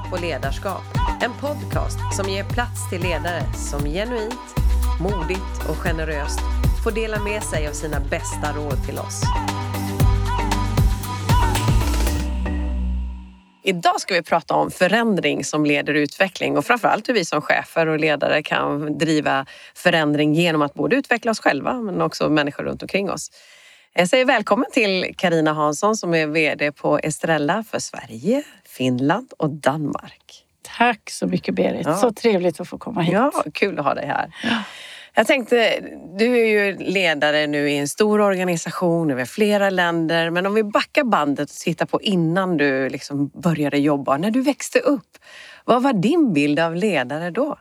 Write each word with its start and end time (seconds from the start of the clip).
Ledarskap 0.00 0.12
och 0.12 0.20
ledarskap. 0.20 0.82
En 1.22 1.32
podcast 1.40 1.98
som 2.16 2.28
ger 2.28 2.44
plats 2.44 2.90
till 2.90 3.02
ledare 3.02 3.42
som 3.54 3.84
genuint, 3.84 4.54
modigt 5.00 5.68
och 5.68 5.76
generöst 5.76 6.40
får 6.84 6.90
dela 6.90 7.20
med 7.24 7.42
sig 7.42 7.68
av 7.68 7.72
sina 7.72 8.00
bästa 8.00 8.52
råd 8.56 8.86
till 8.86 8.98
oss. 8.98 9.22
Idag 13.64 14.00
ska 14.00 14.14
vi 14.14 14.22
prata 14.22 14.54
om 14.54 14.70
förändring 14.70 15.44
som 15.44 15.64
leder 15.64 15.94
utveckling 15.94 16.56
och 16.56 16.64
framförallt 16.64 17.08
hur 17.08 17.14
vi 17.14 17.24
som 17.24 17.40
chefer 17.42 17.86
och 17.86 17.98
ledare 17.98 18.42
kan 18.42 18.98
driva 18.98 19.46
förändring 19.74 20.34
genom 20.34 20.62
att 20.62 20.74
både 20.74 20.96
utveckla 20.96 21.30
oss 21.30 21.40
själva 21.40 21.74
men 21.74 22.02
också 22.02 22.28
människor 22.28 22.64
runt 22.64 22.82
omkring 22.82 23.10
oss. 23.10 23.30
Jag 23.94 24.08
säger 24.08 24.24
välkommen 24.24 24.66
till 24.72 25.14
Karina 25.16 25.52
Hansson 25.52 25.96
som 25.96 26.14
är 26.14 26.26
VD 26.26 26.72
på 26.72 26.98
Estrella 26.98 27.64
för 27.70 27.78
Sverige, 27.78 28.42
Finland 28.76 29.32
och 29.36 29.50
Danmark. 29.50 30.44
Tack 30.78 31.10
så 31.10 31.26
mycket 31.26 31.54
Berit. 31.54 31.86
Ja. 31.86 31.96
Så 31.96 32.12
trevligt 32.12 32.60
att 32.60 32.68
få 32.68 32.78
komma 32.78 33.00
hit. 33.00 33.12
Ja, 33.12 33.32
kul 33.54 33.78
att 33.78 33.84
ha 33.84 33.94
dig 33.94 34.06
här. 34.06 34.34
Ja. 34.42 34.62
Jag 35.14 35.26
tänkte, 35.26 35.80
du 36.18 36.38
är 36.38 36.46
ju 36.46 36.76
ledare 36.78 37.46
nu 37.46 37.70
i 37.70 37.78
en 37.78 37.88
stor 37.88 38.20
organisation 38.20 39.10
över 39.10 39.24
flera 39.24 39.70
länder. 39.70 40.30
Men 40.30 40.46
om 40.46 40.54
vi 40.54 40.62
backar 40.62 41.04
bandet 41.04 41.50
och 41.50 41.56
tittar 41.56 41.86
på 41.86 42.02
innan 42.02 42.56
du 42.56 42.88
liksom 42.88 43.28
började 43.28 43.78
jobba, 43.78 44.16
när 44.16 44.30
du 44.30 44.42
växte 44.42 44.78
upp. 44.78 45.18
Vad 45.64 45.82
var 45.82 45.92
din 45.92 46.32
bild 46.32 46.58
av 46.58 46.76
ledare 46.76 47.30
då? 47.30 47.58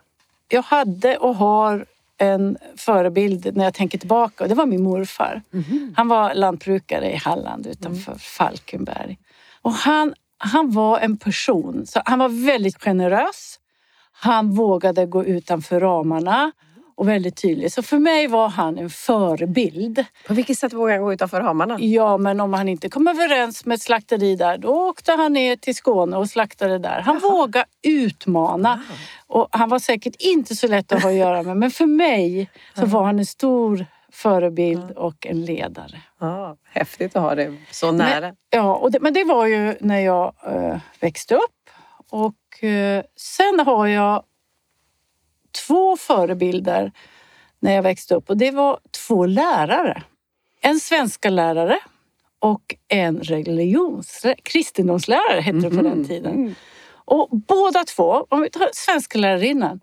Jag 0.48 0.62
hade 0.62 1.18
och 1.18 1.36
har 1.36 1.86
en 2.18 2.58
förebild 2.78 3.56
när 3.56 3.64
jag 3.64 3.74
tänker 3.74 3.98
tillbaka 3.98 4.44
och 4.44 4.50
det 4.50 4.56
var 4.56 4.66
min 4.66 4.84
morfar. 4.84 5.42
Mm. 5.54 5.94
Han 5.98 6.08
var 6.08 6.34
lantbrukare 6.34 7.12
i 7.12 7.16
Halland 7.16 7.68
utanför 7.68 8.12
mm. 8.12 8.20
Falkenberg. 8.20 9.18
Och 9.62 9.72
han, 9.72 10.14
han 10.40 10.72
var 10.72 11.00
en 11.00 11.18
person, 11.18 11.86
så 11.86 12.02
han 12.06 12.20
var 12.20 12.46
väldigt 12.46 12.84
generös. 12.84 13.60
Han 14.12 14.52
vågade 14.52 15.06
gå 15.06 15.26
utanför 15.26 15.80
ramarna 15.80 16.52
och 16.96 17.08
väldigt 17.08 17.42
tydlig. 17.42 17.72
Så 17.72 17.82
för 17.84 18.00
mig 18.00 18.28
var 18.28 18.50
han 18.50 18.78
en 18.78 18.90
förebild. 18.90 20.06
På 20.28 20.34
vilket 20.34 20.60
sätt 20.60 20.74
vågade 20.74 20.94
han 20.94 21.04
gå 21.04 21.14
utanför 21.14 21.42
ramarna? 21.42 21.78
Ja, 21.80 22.18
men 22.18 22.40
om 22.40 22.54
han 22.54 22.70
inte 22.70 22.90
kom 22.90 23.08
överens 23.08 23.66
med 23.66 23.76
ett 23.76 23.82
slakteri 23.82 24.36
där, 24.36 24.58
då 24.58 24.70
åkte 24.70 25.12
han 25.12 25.34
ner 25.34 25.56
till 25.56 25.76
Skåne 25.76 26.18
och 26.18 26.30
slaktade 26.30 26.80
där. 26.80 27.02
Han 27.02 27.20
Jaha. 27.22 27.32
vågade 27.32 27.66
utmana. 27.82 28.84
Wow. 29.28 29.42
Och 29.42 29.48
han 29.52 29.70
var 29.70 29.80
säkert 29.80 30.16
inte 30.20 30.56
så 30.56 30.68
lätt 30.68 30.92
att 30.92 31.04
ha 31.04 31.10
att 31.10 31.16
göra 31.16 31.44
med, 31.44 31.58
men 31.58 31.72
för 31.72 31.86
mig 31.86 32.50
så 32.76 32.86
var 32.86 33.04
han 33.04 33.20
en 33.20 33.26
stor 33.26 33.86
förebild 34.20 34.92
och 34.92 35.28
en 35.28 35.46
ledare. 35.46 36.02
Ja, 36.20 36.58
häftigt 36.64 37.16
att 37.16 37.22
ha 37.22 37.36
det 37.36 37.58
så 37.72 37.92
nära. 37.92 38.22
Men, 38.22 38.36
ja, 38.50 38.76
och 38.76 38.92
det, 38.92 39.00
men 39.00 39.14
det 39.14 39.24
var 39.24 39.46
ju 39.46 39.76
när 39.80 40.00
jag 40.00 40.34
äh, 40.46 40.78
växte 41.00 41.36
upp. 41.36 41.70
Och 42.10 42.64
äh, 42.64 43.04
sen 43.16 43.60
har 43.60 43.88
jag 43.88 44.24
två 45.68 45.98
förebilder 45.98 46.92
när 47.60 47.74
jag 47.74 47.84
växte 47.84 48.16
upp 48.16 48.30
och 48.30 48.38
det 48.38 48.52
var 48.52 48.80
två 49.08 49.26
lärare. 49.26 50.04
En 50.62 50.80
svenska 50.80 51.30
lärare 51.30 51.80
och 52.40 52.76
en 52.88 53.20
religions, 53.20 54.26
kristendomslärare 54.44 55.42
hette 55.42 55.58
det 55.58 55.70
på 55.70 55.82
den 55.82 55.98
mhm. 55.98 56.08
tiden. 56.08 56.56
Och 56.92 57.30
båda 57.32 57.84
två, 57.84 58.26
om 58.30 58.42
vi 58.42 58.50
tar 58.50 58.70
svenska 58.74 59.20
lärarinnan, 59.20 59.80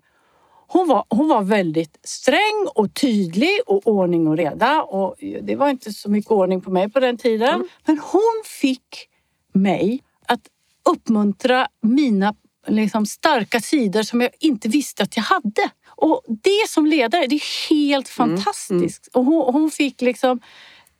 hon 0.67 0.87
var, 0.87 1.05
hon 1.09 1.27
var 1.27 1.43
väldigt 1.43 1.99
sträng 2.03 2.67
och 2.75 2.93
tydlig 2.93 3.59
och 3.65 3.87
ordning 3.87 4.27
och 4.27 4.37
reda. 4.37 4.83
Och 4.83 5.15
det 5.41 5.55
var 5.55 5.69
inte 5.69 5.93
så 5.93 6.09
mycket 6.09 6.31
ordning 6.31 6.61
på 6.61 6.71
mig 6.71 6.89
på 6.89 6.99
den 6.99 7.17
tiden. 7.17 7.53
Mm. 7.53 7.67
Men 7.85 7.99
hon 7.99 8.41
fick 8.45 9.09
mig 9.53 10.03
att 10.27 10.41
uppmuntra 10.89 11.67
mina 11.81 12.35
liksom 12.67 13.05
starka 13.05 13.59
sidor 13.59 14.03
som 14.03 14.21
jag 14.21 14.29
inte 14.39 14.69
visste 14.69 15.03
att 15.03 15.17
jag 15.17 15.23
hade. 15.23 15.69
Och 15.87 16.21
det 16.27 16.69
som 16.69 16.85
ledare, 16.85 17.27
det 17.27 17.35
är 17.35 17.69
helt 17.69 18.09
fantastiskt. 18.09 19.09
Mm, 19.15 19.27
mm. 19.27 19.37
Och 19.37 19.45
hon, 19.45 19.53
hon, 19.53 19.71
fick 19.71 20.01
liksom 20.01 20.39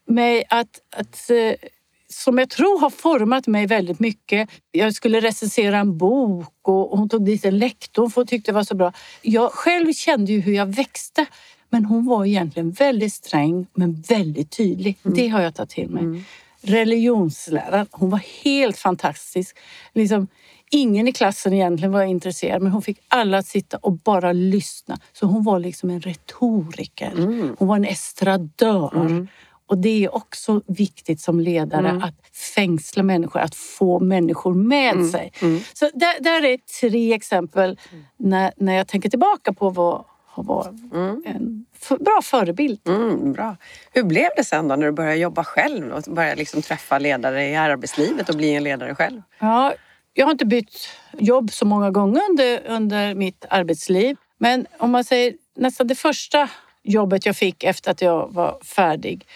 mig 0.07 0.43
att, 0.49 0.79
att 0.95 1.29
eh, 1.29 1.69
som 2.09 2.37
jag 2.37 2.49
tror 2.49 2.79
har 2.79 2.89
format 2.89 3.47
mig 3.47 3.65
väldigt 3.65 3.99
mycket. 3.99 4.49
Jag 4.71 4.93
skulle 4.93 5.19
recensera 5.19 5.77
en 5.77 5.97
bok 5.97 6.53
och 6.61 6.97
hon 6.97 7.09
tog 7.09 7.25
dit 7.25 7.45
en 7.45 7.57
lektor 7.57 8.09
för 8.09 8.21
hon 8.21 8.27
tyckte 8.27 8.51
det 8.51 8.55
var 8.55 8.63
så 8.63 8.75
bra. 8.75 8.93
Jag 9.21 9.51
själv 9.51 9.93
kände 9.93 10.31
ju 10.31 10.39
hur 10.39 10.53
jag 10.53 10.65
växte. 10.65 11.25
Men 11.69 11.85
hon 11.85 12.05
var 12.05 12.25
egentligen 12.25 12.71
väldigt 12.71 13.13
sträng 13.13 13.67
men 13.73 14.01
väldigt 14.01 14.51
tydlig. 14.51 14.97
Mm. 15.03 15.17
Det 15.17 15.27
har 15.27 15.41
jag 15.41 15.55
tagit 15.55 15.69
till 15.69 15.89
mig. 15.89 16.03
Mm. 16.03 16.23
Religionsläraren, 16.61 17.87
hon 17.91 18.09
var 18.09 18.21
helt 18.43 18.77
fantastisk. 18.77 19.57
Liksom, 19.93 20.27
Ingen 20.69 21.07
i 21.07 21.11
klassen 21.11 21.53
egentligen 21.53 21.91
var 21.91 22.03
intresserad 22.03 22.61
men 22.61 22.71
hon 22.71 22.81
fick 22.81 22.99
alla 23.07 23.37
att 23.37 23.47
sitta 23.47 23.77
och 23.77 23.91
bara 23.91 24.31
lyssna. 24.31 24.99
Så 25.13 25.25
hon 25.25 25.43
var 25.43 25.59
liksom 25.59 25.89
en 25.89 26.01
retoriker. 26.01 27.11
Mm. 27.11 27.55
Hon 27.59 27.67
var 27.67 27.75
en 27.75 27.85
estradör. 27.85 28.95
Mm. 28.95 29.27
Och 29.67 29.77
det 29.77 30.05
är 30.05 30.15
också 30.15 30.61
viktigt 30.67 31.21
som 31.21 31.39
ledare 31.39 31.89
mm. 31.89 32.03
att 32.03 32.27
fängsla 32.55 33.03
människor, 33.03 33.39
att 33.39 33.55
få 33.55 33.99
människor 33.99 34.53
med 34.53 34.93
mm. 34.93 35.11
sig. 35.11 35.31
Mm. 35.41 35.59
Så 35.73 35.89
där, 35.93 36.23
där, 36.23 36.45
är 36.45 36.57
tre 36.81 37.13
exempel 37.13 37.79
när, 38.17 38.51
när 38.55 38.73
jag 38.73 38.87
tänker 38.87 39.09
tillbaka 39.09 39.53
på 39.53 39.69
vad 39.69 40.03
har 40.37 40.43
varit 40.43 40.93
mm. 40.93 41.23
en 41.25 41.65
bra 41.99 42.19
förebild. 42.23 42.79
Mm, 42.87 43.33
bra. 43.33 43.55
Hur 43.91 44.03
blev 44.03 44.29
det 44.37 44.43
sen 44.43 44.67
då 44.67 44.75
när 44.75 44.85
du 44.85 44.91
började 44.91 45.15
jobba 45.15 45.43
själv 45.43 45.91
och 45.91 46.03
började 46.03 46.35
liksom 46.35 46.61
träffa 46.61 46.99
ledare 46.99 47.49
i 47.49 47.55
arbetslivet 47.55 48.29
och 48.29 48.35
bli 48.35 48.53
en 48.53 48.63
ledare 48.63 48.95
själv? 48.95 49.21
Ja, 49.39 49.73
jag 50.13 50.25
har 50.25 50.31
inte 50.31 50.45
bytt 50.45 50.89
jobb 51.17 51.51
så 51.51 51.65
många 51.65 51.91
gånger 51.91 52.21
under, 52.29 52.61
under 52.67 53.15
mitt 53.15 53.45
arbetsliv. 53.49 54.17
Men 54.37 54.67
om 54.77 54.91
man 54.91 55.03
säger 55.03 55.33
nästan 55.55 55.87
det 55.87 55.95
första 55.95 56.49
jobbet 56.83 57.25
jag 57.25 57.35
fick 57.35 57.63
efter 57.63 57.91
att 57.91 58.01
jag 58.01 58.33
var 58.33 58.59
färdig 58.63 59.27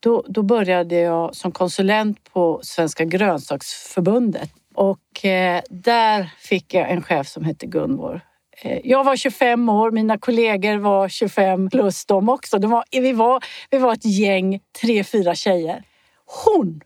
då, 0.00 0.24
då 0.28 0.42
började 0.42 0.94
jag 0.94 1.34
som 1.34 1.52
konsulent 1.52 2.32
på 2.32 2.60
Svenska 2.62 3.04
grönsaksförbundet 3.04 4.50
och 4.74 5.24
eh, 5.24 5.62
där 5.70 6.30
fick 6.38 6.74
jag 6.74 6.90
en 6.90 7.02
chef 7.02 7.28
som 7.28 7.44
hette 7.44 7.66
Gunvor. 7.66 8.20
Eh, 8.62 8.80
jag 8.84 9.04
var 9.04 9.16
25 9.16 9.68
år, 9.68 9.90
mina 9.90 10.18
kollegor 10.18 10.76
var 10.76 11.08
25 11.08 11.70
plus 11.70 12.06
de 12.06 12.28
också. 12.28 12.58
var, 12.58 12.84
vi, 12.90 13.12
var, 13.12 13.44
vi 13.70 13.78
var 13.78 13.92
ett 13.92 14.04
gäng, 14.04 14.60
tre, 14.80 15.04
fyra 15.04 15.34
tjejer. 15.34 15.82
Hon 16.44 16.80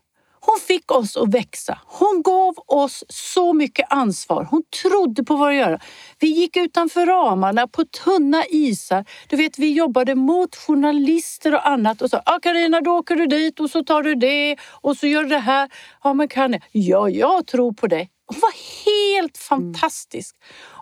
hon 0.45 0.59
fick 0.67 0.91
oss 0.91 1.17
att 1.17 1.33
växa. 1.33 1.79
Hon 1.85 2.21
gav 2.25 2.53
oss 2.67 3.03
så 3.09 3.53
mycket 3.53 3.85
ansvar. 3.89 4.47
Hon 4.51 4.63
trodde 4.81 5.23
på 5.23 5.35
vad 5.35 5.49
vi 5.49 5.55
göra. 5.55 5.79
Vi 6.19 6.27
gick 6.27 6.57
utanför 6.57 7.05
ramarna 7.05 7.67
på 7.67 7.85
tunna 7.85 8.43
isar. 8.49 9.05
Du 9.27 9.35
vet, 9.35 9.59
vi 9.59 9.73
jobbade 9.73 10.15
mot 10.15 10.55
journalister 10.55 11.53
och 11.53 11.67
annat 11.67 12.01
och 12.01 12.09
sa 12.09 12.21
ah, 12.25 12.39
Carina, 12.39 12.81
då 12.81 12.91
åker 12.91 13.15
du 13.15 13.25
dit 13.25 13.59
och 13.59 13.69
så 13.69 13.83
tar 13.83 14.03
du 14.03 14.15
det 14.15 14.57
och 14.81 14.97
så 14.97 15.07
gör 15.07 15.23
du 15.23 15.29
det 15.29 15.39
här. 15.39 15.69
Ja, 16.03 16.13
men 16.13 16.27
kan 16.27 16.51
jag? 16.51 16.61
Ja, 16.71 17.09
jag 17.09 17.47
tror 17.47 17.73
på 17.73 17.87
dig. 17.87 18.09
Hon 18.33 18.41
var 18.41 18.53
helt 18.85 19.37
fantastisk. 19.37 20.35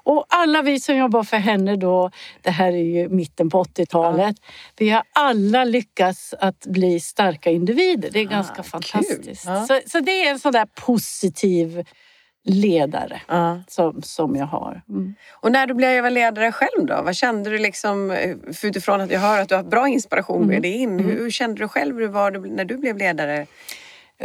Och 0.03 0.25
alla 0.29 0.62
vi 0.62 0.79
som 0.79 0.97
jobbar 0.97 1.23
för 1.23 1.38
henne 1.38 1.75
då, 1.75 2.12
det 2.41 2.50
här 2.50 2.72
är 2.73 3.01
ju 3.01 3.09
mitten 3.09 3.50
på 3.50 3.63
80-talet, 3.63 4.35
ja. 4.39 4.51
vi 4.78 4.89
har 4.89 5.03
alla 5.13 5.63
lyckats 5.63 6.34
att 6.39 6.66
bli 6.66 7.00
starka 7.00 7.50
individer. 7.50 8.09
Det 8.12 8.19
är 8.19 8.28
ah, 8.28 8.29
ganska 8.29 8.63
fantastiskt. 8.63 9.45
Ja. 9.45 9.66
Så, 9.66 9.79
så 9.88 10.00
det 10.00 10.12
är 10.12 10.31
en 10.31 10.39
sån 10.39 10.51
där 10.51 10.66
positiv 10.66 11.83
ledare 12.44 13.21
ja. 13.27 13.62
som, 13.68 14.01
som 14.01 14.36
jag 14.36 14.45
har. 14.45 14.81
Mm. 14.89 15.15
Och 15.31 15.51
när 15.51 15.68
du 15.68 15.74
blev 15.74 16.12
ledare 16.12 16.51
själv 16.51 16.86
då? 16.86 17.01
Vad 17.01 17.15
kände 17.15 17.50
du 17.50 17.57
liksom, 17.57 18.12
utifrån 18.63 19.01
att 19.01 19.12
jag 19.12 19.19
hör 19.19 19.42
att 19.42 19.50
du 19.50 19.56
har 19.56 19.63
bra 19.63 19.88
inspiration 19.88 20.47
med 20.47 20.57
mm. 20.57 20.62
dig 20.62 20.71
in. 20.71 20.89
Mm. 20.89 21.06
Hur, 21.06 21.18
hur, 21.19 21.31
kände 21.31 21.62
du 21.62 21.68
själv 21.68 21.97
hur 21.97 22.07
var 22.07 22.31
det 22.31 22.39
när 22.39 22.65
du 22.65 22.77
blev 22.77 22.97
ledare? 22.97 23.47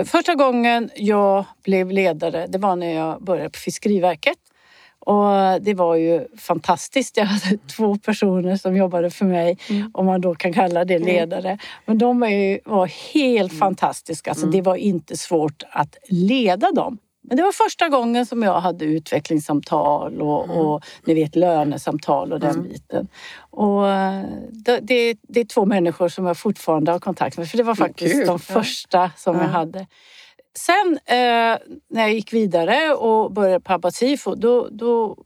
Första 0.04 0.34
gången 0.34 0.90
jag 0.96 1.44
blev 1.64 1.90
ledare, 1.90 2.46
det 2.46 2.58
var 2.58 2.76
när 2.76 2.94
jag 2.94 3.22
började 3.22 3.50
på 3.50 3.58
Fiskeriverket. 3.58 4.38
Och 4.98 5.62
det 5.62 5.75
var 5.75 5.94
ju 5.96 6.26
fantastiskt. 6.38 7.16
Jag 7.16 7.25
hade 7.25 7.58
två 7.76 7.98
personer 7.98 8.56
som 8.56 8.76
jobbade 8.76 9.10
för 9.10 9.25
mig, 9.25 9.58
mm. 9.70 9.90
om 9.94 10.06
man 10.06 10.20
då 10.20 10.34
kan 10.34 10.52
kalla 10.52 10.84
det 10.84 10.94
mm. 10.94 11.08
ledare. 11.08 11.58
Men 11.84 11.98
de 11.98 12.20
var 12.64 13.12
helt 13.14 13.52
mm. 13.52 13.60
fantastiska. 13.60 14.31
Alltså, 14.31 14.46
Det 14.46 14.62
var 14.62 14.76
inte 14.76 15.16
svårt 15.16 15.62
att 15.70 15.96
leda 16.08 16.72
dem. 16.72 16.98
Men 17.28 17.37
det 17.37 17.43
var 17.43 17.52
första 17.52 17.88
gången 17.88 18.26
som 18.26 18.43
jag 18.43 18.61
hade 18.61 18.84
utvecklingssamtal 18.84 20.23
och, 20.23 20.44
mm. 20.44 20.56
och 20.56 20.84
ni 21.06 21.14
vet 21.14 21.37
lönesamtal 21.37 22.32
och 22.32 22.40
den 22.40 22.50
mm. 22.50 22.62
biten. 22.69 23.08
Och 23.50 23.82
det, 24.50 24.81
det, 24.82 25.17
det, 25.23 25.40
är 25.40 25.44
två 25.44 25.64
människor 25.64 26.08
som 26.08 26.26
jag 26.26 26.37
fortfarande 26.37 26.93
har 26.93 26.99
kontakt 26.99 27.38
med 27.38 27.49
för 27.49 27.56
det 27.56 27.62
var 27.62 27.75
faktiskt 27.75 28.14
Kul. 28.14 28.26
de 28.26 28.38
första 28.38 29.11
som 29.17 29.37
ja. 29.37 29.43
jag 29.43 29.49
hade. 29.49 29.87
Sen 30.58 30.99
eh, 31.06 31.58
när 31.90 32.02
jag 32.02 32.12
gick 32.12 32.32
vidare 32.32 32.94
och 32.94 33.32
började 33.32 33.61
på 33.61 33.72
Abba 33.72 33.90
Sifo, 33.90 34.34
då, 34.34 34.69
då 34.70 35.17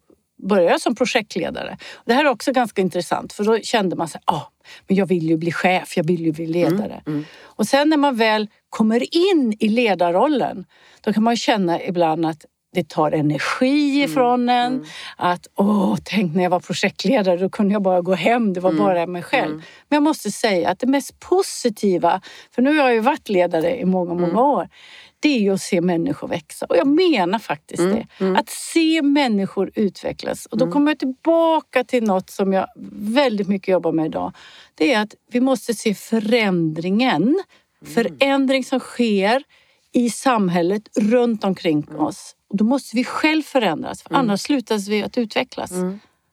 började 0.42 0.80
som 0.80 0.94
projektledare. 0.94 1.76
Det 2.04 2.14
här 2.14 2.24
är 2.24 2.28
också 2.28 2.52
ganska 2.52 2.82
intressant 2.82 3.32
för 3.32 3.44
då 3.44 3.58
kände 3.58 3.96
man 3.96 4.08
sig, 4.08 4.20
ah, 4.24 4.42
men 4.86 4.96
jag 4.96 5.06
vill 5.06 5.28
ju 5.28 5.36
bli 5.36 5.52
chef, 5.52 5.96
jag 5.96 6.04
vill 6.04 6.20
ju 6.20 6.32
bli 6.32 6.46
ledare. 6.46 7.02
Mm, 7.06 7.18
mm. 7.18 7.24
Och 7.40 7.66
sen 7.66 7.88
när 7.88 7.96
man 7.96 8.16
väl 8.16 8.48
kommer 8.68 9.16
in 9.32 9.56
i 9.60 9.68
ledarrollen, 9.68 10.64
då 11.00 11.12
kan 11.12 11.22
man 11.22 11.36
känna 11.36 11.82
ibland 11.82 12.26
att 12.26 12.44
det 12.72 12.88
tar 12.88 13.12
energi 13.12 14.02
ifrån 14.02 14.48
Mm. 14.48 14.72
en. 14.72 14.84
Att 15.16 15.46
åh, 15.54 15.96
tänk 16.04 16.34
när 16.34 16.42
jag 16.42 16.50
var 16.50 16.60
projektledare, 16.60 17.36
då 17.36 17.48
kunde 17.50 17.72
jag 17.72 17.82
bara 17.82 18.00
gå 18.00 18.14
hem. 18.14 18.52
Det 18.52 18.60
var 18.60 18.70
Mm. 18.70 18.84
bara 18.84 19.06
mig 19.06 19.22
själv. 19.22 19.54
Men 19.88 19.96
jag 19.96 20.02
måste 20.02 20.30
säga 20.30 20.68
att 20.70 20.78
det 20.78 20.86
mest 20.86 21.20
positiva, 21.20 22.20
för 22.54 22.62
nu 22.62 22.70
har 22.78 22.84
jag 22.84 22.94
ju 22.94 23.00
varit 23.00 23.28
ledare 23.28 23.76
i 23.80 23.84
många, 23.84 24.12
Mm. 24.12 24.22
många 24.22 24.42
år. 24.42 24.68
Det 25.20 25.28
är 25.28 25.40
ju 25.40 25.54
att 25.54 25.60
se 25.60 25.80
människor 25.80 26.28
växa. 26.28 26.66
Och 26.66 26.76
jag 26.76 26.86
menar 26.86 27.38
faktiskt 27.38 27.80
Mm, 27.80 28.04
det. 28.18 28.38
Att 28.38 28.48
se 28.48 29.02
människor 29.02 29.70
utvecklas. 29.74 30.46
Och 30.46 30.58
då 30.58 30.70
kommer 30.72 30.90
jag 30.90 30.98
tillbaka 30.98 31.84
till 31.84 32.04
något 32.04 32.30
som 32.30 32.52
jag 32.52 32.66
väldigt 32.92 33.48
mycket 33.48 33.68
jobbar 33.72 33.92
med 33.92 34.06
idag. 34.06 34.32
Det 34.74 34.92
är 34.94 35.02
att 35.02 35.14
vi 35.32 35.40
måste 35.40 35.74
se 35.74 35.94
förändringen. 35.94 37.42
Förändring 37.94 38.64
som 38.64 38.80
sker 38.80 39.42
i 39.92 40.10
samhället 40.10 40.82
runt 41.00 41.44
omkring 41.44 41.88
oss. 41.98 42.34
Och 42.50 42.56
då 42.56 42.64
måste 42.64 42.96
vi 42.96 43.04
själv 43.04 43.42
förändras, 43.42 44.02
för 44.02 44.14
annars 44.14 44.40
slutar 44.40 44.90
vi 44.90 45.02
att 45.02 45.18
utvecklas. 45.18 45.70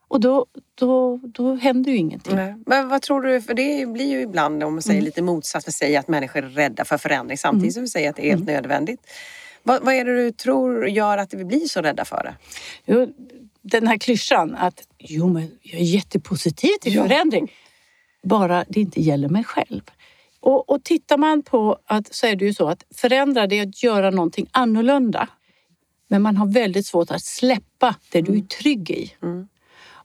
Och 0.08 0.20
då, 0.20 0.46
då, 0.76 1.20
då 1.24 1.56
händer 1.56 1.92
ju 1.92 1.98
ingenting. 1.98 2.36
Nej. 2.36 2.56
Men 2.66 2.90
vad 2.90 3.02
tror 3.02 3.22
du, 3.22 3.42
för 3.42 3.54
det 3.54 3.86
blir 3.90 4.06
ju 4.06 4.22
ibland 4.22 4.64
om 4.64 4.74
man 4.74 4.82
säger 4.82 5.02
lite 5.02 5.22
motsatt, 5.22 5.64
för 5.64 5.72
säger 5.72 6.00
att 6.00 6.08
människor 6.08 6.44
är 6.44 6.50
rädda 6.50 6.86
för 6.86 6.98
förändring 6.98 7.38
samtidigt 7.38 7.74
som 7.74 7.84
vi 7.84 7.90
säger 7.90 8.10
att 8.10 8.16
det 8.16 8.26
är 8.26 8.30
helt 8.30 8.46
nödvändigt. 8.48 9.00
Vad, 9.64 9.84
vad 9.84 9.94
är 9.94 10.06
det 10.06 10.16
du 10.16 10.32
tror 10.32 10.88
gör 10.90 11.18
att 11.18 11.34
vi 11.34 11.46
blir 11.46 11.68
så 11.68 11.82
rädda 11.82 12.06
för 12.06 12.24
det? 12.24 12.36
Jo, 12.86 13.08
den 13.62 13.88
här 13.88 13.98
klyschan 13.98 14.56
att 14.56 14.88
jo, 14.98 15.28
men 15.28 15.52
jag 15.62 15.82
är 15.82 15.86
jättepositiv 15.86 16.72
till 16.82 16.96
Ja. 16.96 17.04
förändring. 17.04 17.52
Bara 18.24 18.66
det 18.70 18.80
inte 18.82 19.02
gäller 19.02 19.30
mig 19.30 19.44
själv. 19.44 19.82
Och, 20.40 20.70
och 20.70 20.84
tittar 20.84 21.18
man 21.18 21.44
på 21.44 21.78
att 21.86 22.14
så 22.16 22.28
är 22.28 22.36
det 22.36 22.46
ju 22.46 22.54
så 22.54 22.70
att 22.70 22.84
förändra 22.96 23.48
det 23.48 23.60
är 23.60 23.68
att 23.68 23.84
göra 23.84 24.10
någonting 24.10 24.48
annorlunda. 24.52 25.28
Men 26.08 26.22
man 26.22 26.38
har 26.38 26.48
väldigt 26.48 26.86
svårt 26.86 27.12
att 27.12 27.24
släppa 27.24 27.96
det 28.12 28.22
du 28.22 28.38
är 28.38 28.42
trygg 28.42 28.92
i. 28.92 29.14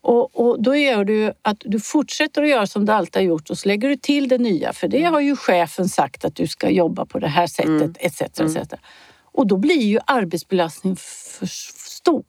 Och, 0.05 0.41
och 0.41 0.63
då 0.63 0.77
gör 0.77 1.05
du 1.05 1.33
att 1.43 1.63
du 1.65 1.81
fortsätter 1.81 2.43
att 2.43 2.49
göra 2.49 2.67
som 2.67 2.87
du 2.87 2.93
alltid 2.93 3.23
har 3.23 3.27
gjort 3.27 3.51
och 3.51 3.59
så 3.59 3.69
lägger 3.69 3.89
du 3.89 3.97
till 3.97 4.29
det 4.29 4.39
nya. 4.39 4.73
För 4.73 4.89
det 4.89 5.03
har 5.03 5.21
ju 5.21 5.37
chefen 5.37 5.89
sagt 5.89 6.25
att 6.25 6.37
du 6.37 6.47
ska 6.47 6.71
jobba 6.71 7.07
på 7.07 7.19
det 7.19 7.29
här 7.29 7.47
sättet 7.47 7.97
etc. 8.01 8.21
etc. 8.23 8.75
Och 9.35 9.47
då 9.47 9.57
blir 9.57 9.83
ju 9.83 9.99
arbetsbelastningen 10.07 10.97
för 10.97 11.47
stor. 11.47 12.25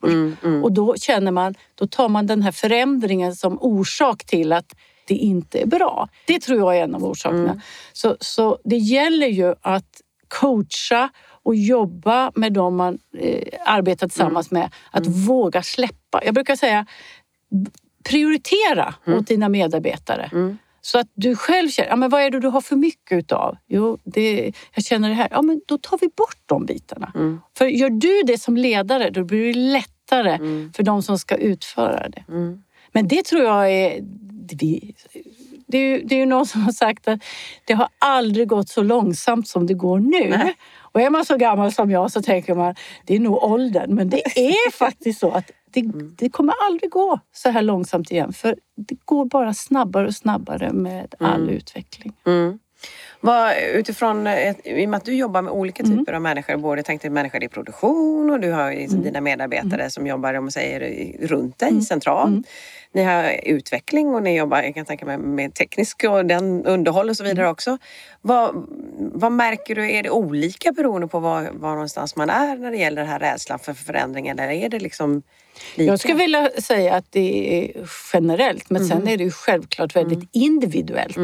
Och 0.64 0.72
då 0.72 0.96
känner 0.96 1.31
man, 1.31 1.56
då 1.75 1.88
tar 1.88 2.10
man 2.10 2.28
den 2.28 2.42
här 2.42 2.52
förändringen 2.52 3.36
som 3.36 3.58
orsak 3.62 4.25
till 4.25 4.54
att 4.54 4.75
det 5.08 5.16
inte 5.16 5.62
är 5.62 5.66
bra. 5.66 6.10
Det 6.28 6.40
tror 6.40 6.60
jag 6.60 6.78
är 6.78 6.84
en 6.84 6.96
av 6.96 7.06
orsakerna. 7.06 7.62
Så, 7.94 8.18
så 8.20 8.60
det 8.64 8.78
gäller 8.78 9.28
ju 9.28 9.56
att 9.62 10.02
coacha 10.28 11.10
och 11.44 11.56
jobba 11.56 12.31
med 12.36 12.54
dem 12.54 12.75
man 12.75 13.00
eh, 13.18 13.44
arbetar 13.66 14.07
tillsammans 14.07 14.51
med. 14.51 14.72
Att 14.92 15.07
våga 15.07 15.63
släppa. 15.63 16.22
Jag 16.25 16.34
brukar 16.34 16.56
säga 16.56 16.86
prioritera 18.10 18.94
åt 19.07 19.28
dina 19.28 19.50
medarbetare. 19.50 20.30
Så 20.81 21.00
att 21.00 21.07
du 21.13 21.36
själv 21.36 21.69
känner, 21.69 21.90
ja, 21.90 21.95
men 21.95 22.10
vad 22.10 22.22
är 22.22 22.30
det 22.31 22.40
du 22.40 22.48
har 22.48 22.62
för 22.62 22.75
mycket 22.75 23.18
utav? 23.18 23.57
Jo, 23.68 23.98
det, 24.04 24.51
jag 24.75 24.84
känner 24.86 25.10
det 25.10 25.16
här. 25.16 25.28
Ja, 25.31 25.42
men 25.42 25.62
då 25.66 25.78
tar 25.78 25.98
vi 26.01 26.07
bort 26.07 26.38
de 26.45 26.66
bitarna. 26.66 27.12
För 27.57 27.66
gör 27.66 27.89
du 27.89 28.22
det 28.28 28.38
som 28.42 28.57
ledare, 28.57 29.10
då 29.10 29.24
blir 29.24 29.46
det 29.48 29.54
lättare 29.60 30.38
för 30.75 30.84
de 30.84 31.04
som 31.04 31.19
ska 31.19 31.36
utföra 31.36 32.10
det. 32.10 32.24
Men 32.92 33.07
det 33.07 33.25
tror 33.25 33.42
jag 33.44 33.72
är... 33.72 34.01
Vi- 34.60 34.96
det 35.74 35.78
är, 35.78 35.98
ju, 35.98 36.04
det 36.04 36.16
är 36.16 36.20
ju 36.20 36.25
någon 36.25 36.46
som 36.46 36.62
har 36.62 36.72
sagt 36.72 37.08
att 37.08 37.20
det 37.66 37.74
har 37.74 37.88
aldrig 38.00 38.48
gått 38.48 38.70
så 38.70 38.84
långsamt 38.84 39.48
som 39.48 39.68
det 39.68 39.74
går 39.74 40.00
nu. 40.00 40.30
Nej. 40.30 40.56
Och 40.78 41.02
är 41.02 41.10
man 41.10 41.25
så 41.25 41.38
gammal 41.38 41.72
som 41.72 41.92
jag 41.92 42.12
så 42.12 42.22
tänker 42.22 42.56
man, 42.56 42.75
det 43.06 43.16
är 43.16 43.20
nog 43.20 43.44
åldern. 43.44 43.96
Men 43.96 44.10
det 44.10 44.22
är 44.25 44.72
faktiskt 44.78 45.20
så 45.20 45.31
att 45.31 45.52
det, 45.72 45.81
det 46.18 46.30
kommer 46.30 46.54
aldrig 46.68 46.92
gå 46.92 47.20
så 47.31 47.50
här 47.50 47.62
långsamt 47.62 48.12
igen. 48.12 48.34
För 48.34 48.56
det 48.75 48.96
går 49.06 49.25
bara 49.25 49.54
snabbare 49.54 50.08
och 50.08 50.16
snabbare 50.16 50.74
med 50.74 51.16
all 51.20 51.50
utveckling. 51.50 52.14
Mm. 52.25 52.60
Vad, 53.25 53.58
utifrån, 53.58 54.28
ett, 54.28 54.58
I 54.64 54.86
och 54.86 54.90
med 54.90 54.98
att 54.98 55.06
du 55.06 55.16
jobbar 55.16 55.42
med 55.42 55.54
olika 55.54 55.84
typer 55.84 56.14
av 56.14 56.22
människor, 56.22 56.58
både 56.58 56.84
tänkte 56.84 57.10
människor 57.10 57.44
i 57.44 57.48
produktion 57.48 58.30
och 58.30 58.40
du 58.40 58.52
har 58.52 58.72
ju 58.72 58.88
dina 58.88 59.22
medarbetare 59.22 59.90
som 59.90 60.08
jobbar 60.08 60.34
om 60.34 60.52
säger, 60.52 61.28
runt 61.28 61.60
dig 61.60 61.81
centralt. 61.81 62.48
Ni 62.92 63.04
har 63.04 63.40
utveckling 63.46 64.16
och 64.16 64.24
ni 64.24 64.38
jobbar, 64.38 64.62
jag 64.62 64.75
kan 64.75 64.86
tänka 64.86 65.06
mig, 65.06 65.18
med 65.18 65.54
teknisk 65.54 66.04
och 66.10 66.25
den 66.25 66.66
underhåll 66.66 67.10
och 67.10 67.18
så 67.18 67.24
vidare 67.24 67.50
också. 67.50 67.78
Vad, 68.22 68.68
vad 68.98 69.31
märker 69.31 69.75
du, 69.75 69.92
är 69.92 70.04
det 70.04 70.10
olika 70.10 70.72
beroende 70.72 71.08
på 71.08 71.20
var, 71.20 71.50
var 71.54 71.72
någonstans 71.72 72.16
man 72.16 72.30
är 72.30 72.58
när 72.58 72.72
det 72.72 72.78
gäller 72.78 73.02
den 73.02 73.12
här 73.12 73.20
rädslan 73.20 73.60
för 73.60 73.74
förändring? 73.74 74.28
Eller 74.28 74.50
är 74.50 74.70
det 74.70 74.80
liksom 74.80 75.22
lika? 75.75 75.91
Jag 75.91 76.00
skulle 76.00 76.13
vilja 76.13 76.50
säga 76.61 76.95
att 76.95 77.05
det 77.09 77.57
är 77.57 77.88
generellt, 78.13 78.69
men 78.69 78.85
sen 78.85 79.07
är 79.07 79.17
det 79.17 79.23
ju 79.23 79.31
självklart 79.31 79.95
väldigt 79.95 80.29
individuellt. 80.31 81.17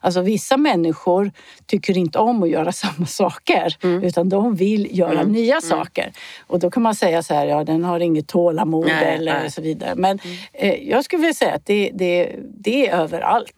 Alltså 0.00 0.20
vissa 0.20 0.56
människor 0.56 1.30
tycker 1.66 1.98
inte 1.98 2.18
om 2.18 2.42
att 2.42 2.50
göra 2.50 2.72
samma 2.84 3.06
saker, 3.06 3.76
utan 4.02 4.28
de 4.28 4.54
vill 4.54 4.98
göra 4.98 5.22
nya 5.22 5.60
saker. 5.60 6.12
Och 6.46 6.58
då 6.58 6.70
kan 6.70 6.82
man 6.82 6.94
säga 6.94 7.22
så 7.22 7.34
här, 7.34 7.46
ja 7.46 7.64
den 7.64 7.84
har 7.84 8.00
inget 8.00 8.28
tålamod 8.28 8.86
Nej, 8.86 9.14
eller 9.14 9.40
nej. 9.40 9.50
så 9.50 9.62
vidare. 9.62 9.94
Men 9.94 10.18
eh, 10.52 10.88
jag 10.88 11.04
skulle 11.04 11.20
vilja 11.20 11.34
säga 11.34 11.54
att 11.54 11.66
det, 11.66 11.90
det, 11.94 12.36
det 12.42 12.88
är 12.88 13.00
överallt. 13.00 13.54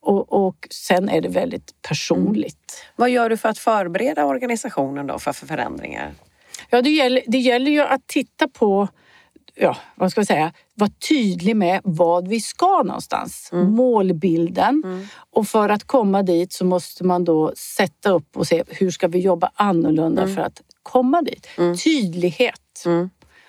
Och, 0.00 0.46
och 0.46 0.68
sen 0.70 1.08
är 1.08 1.20
det 1.20 1.28
väldigt 1.28 1.82
personligt. 1.88 2.84
Vad 2.96 3.10
gör 3.10 3.30
du 3.30 3.36
för 3.36 3.48
att 3.48 3.58
förbereda 3.58 4.24
organisationen 4.24 5.06
då 5.06 5.18
för, 5.18 5.32
för 5.32 5.46
förändringar? 5.46 6.12
Ja, 6.70 6.82
det 6.82 6.90
gäller, 6.90 7.22
det 7.26 7.38
gäller 7.38 7.70
ju 7.70 7.80
att 7.80 8.06
titta 8.06 8.48
på, 8.48 8.88
ja, 9.54 9.76
vad 9.94 10.10
ska 10.10 10.20
jag 10.20 10.26
säga, 10.26 10.52
vara 10.74 10.90
tydlig 11.08 11.56
med 11.56 11.80
vad 11.84 12.28
vi 12.28 12.40
ska 12.40 12.82
någonstans. 12.82 13.48
Målbilden. 13.68 14.82
Och 15.30 15.46
för 15.48 15.68
att 15.68 15.84
komma 15.84 16.22
dit 16.22 16.52
så 16.52 16.64
måste 16.64 17.04
man 17.04 17.24
då 17.24 17.52
sätta 17.56 18.10
upp 18.10 18.36
och 18.36 18.46
se 18.46 18.64
hur 18.68 18.90
ska 18.90 19.08
vi 19.08 19.18
jobba 19.18 19.50
annorlunda 19.54 20.22
för 20.34 20.42
att 20.42 20.62
komma 20.82 21.22
dit. 21.22 21.48
Tydlighet. 21.84 22.84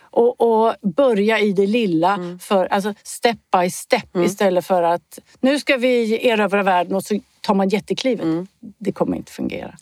Och, 0.02 0.42
och 0.42 0.76
börja 0.82 1.40
i 1.40 1.52
det 1.54 1.68
lilla, 1.68 2.38
för, 2.42 2.66
alltså 2.66 2.94
step 3.04 3.38
by 3.62 3.70
step 3.70 4.16
istället 4.26 4.66
för 4.66 4.84
att 4.84 5.20
nu 5.40 5.60
ska 5.60 5.78
vi 5.78 6.28
erövra 6.28 6.64
världen 6.64 6.96
och 6.96 7.04
så 7.04 7.20
tar 7.42 7.54
man 7.54 7.70
jätteklivet. 7.70 8.26
Det 8.60 8.92
kommer 8.92 9.18
inte 9.18 9.32
fungera. 9.32 9.76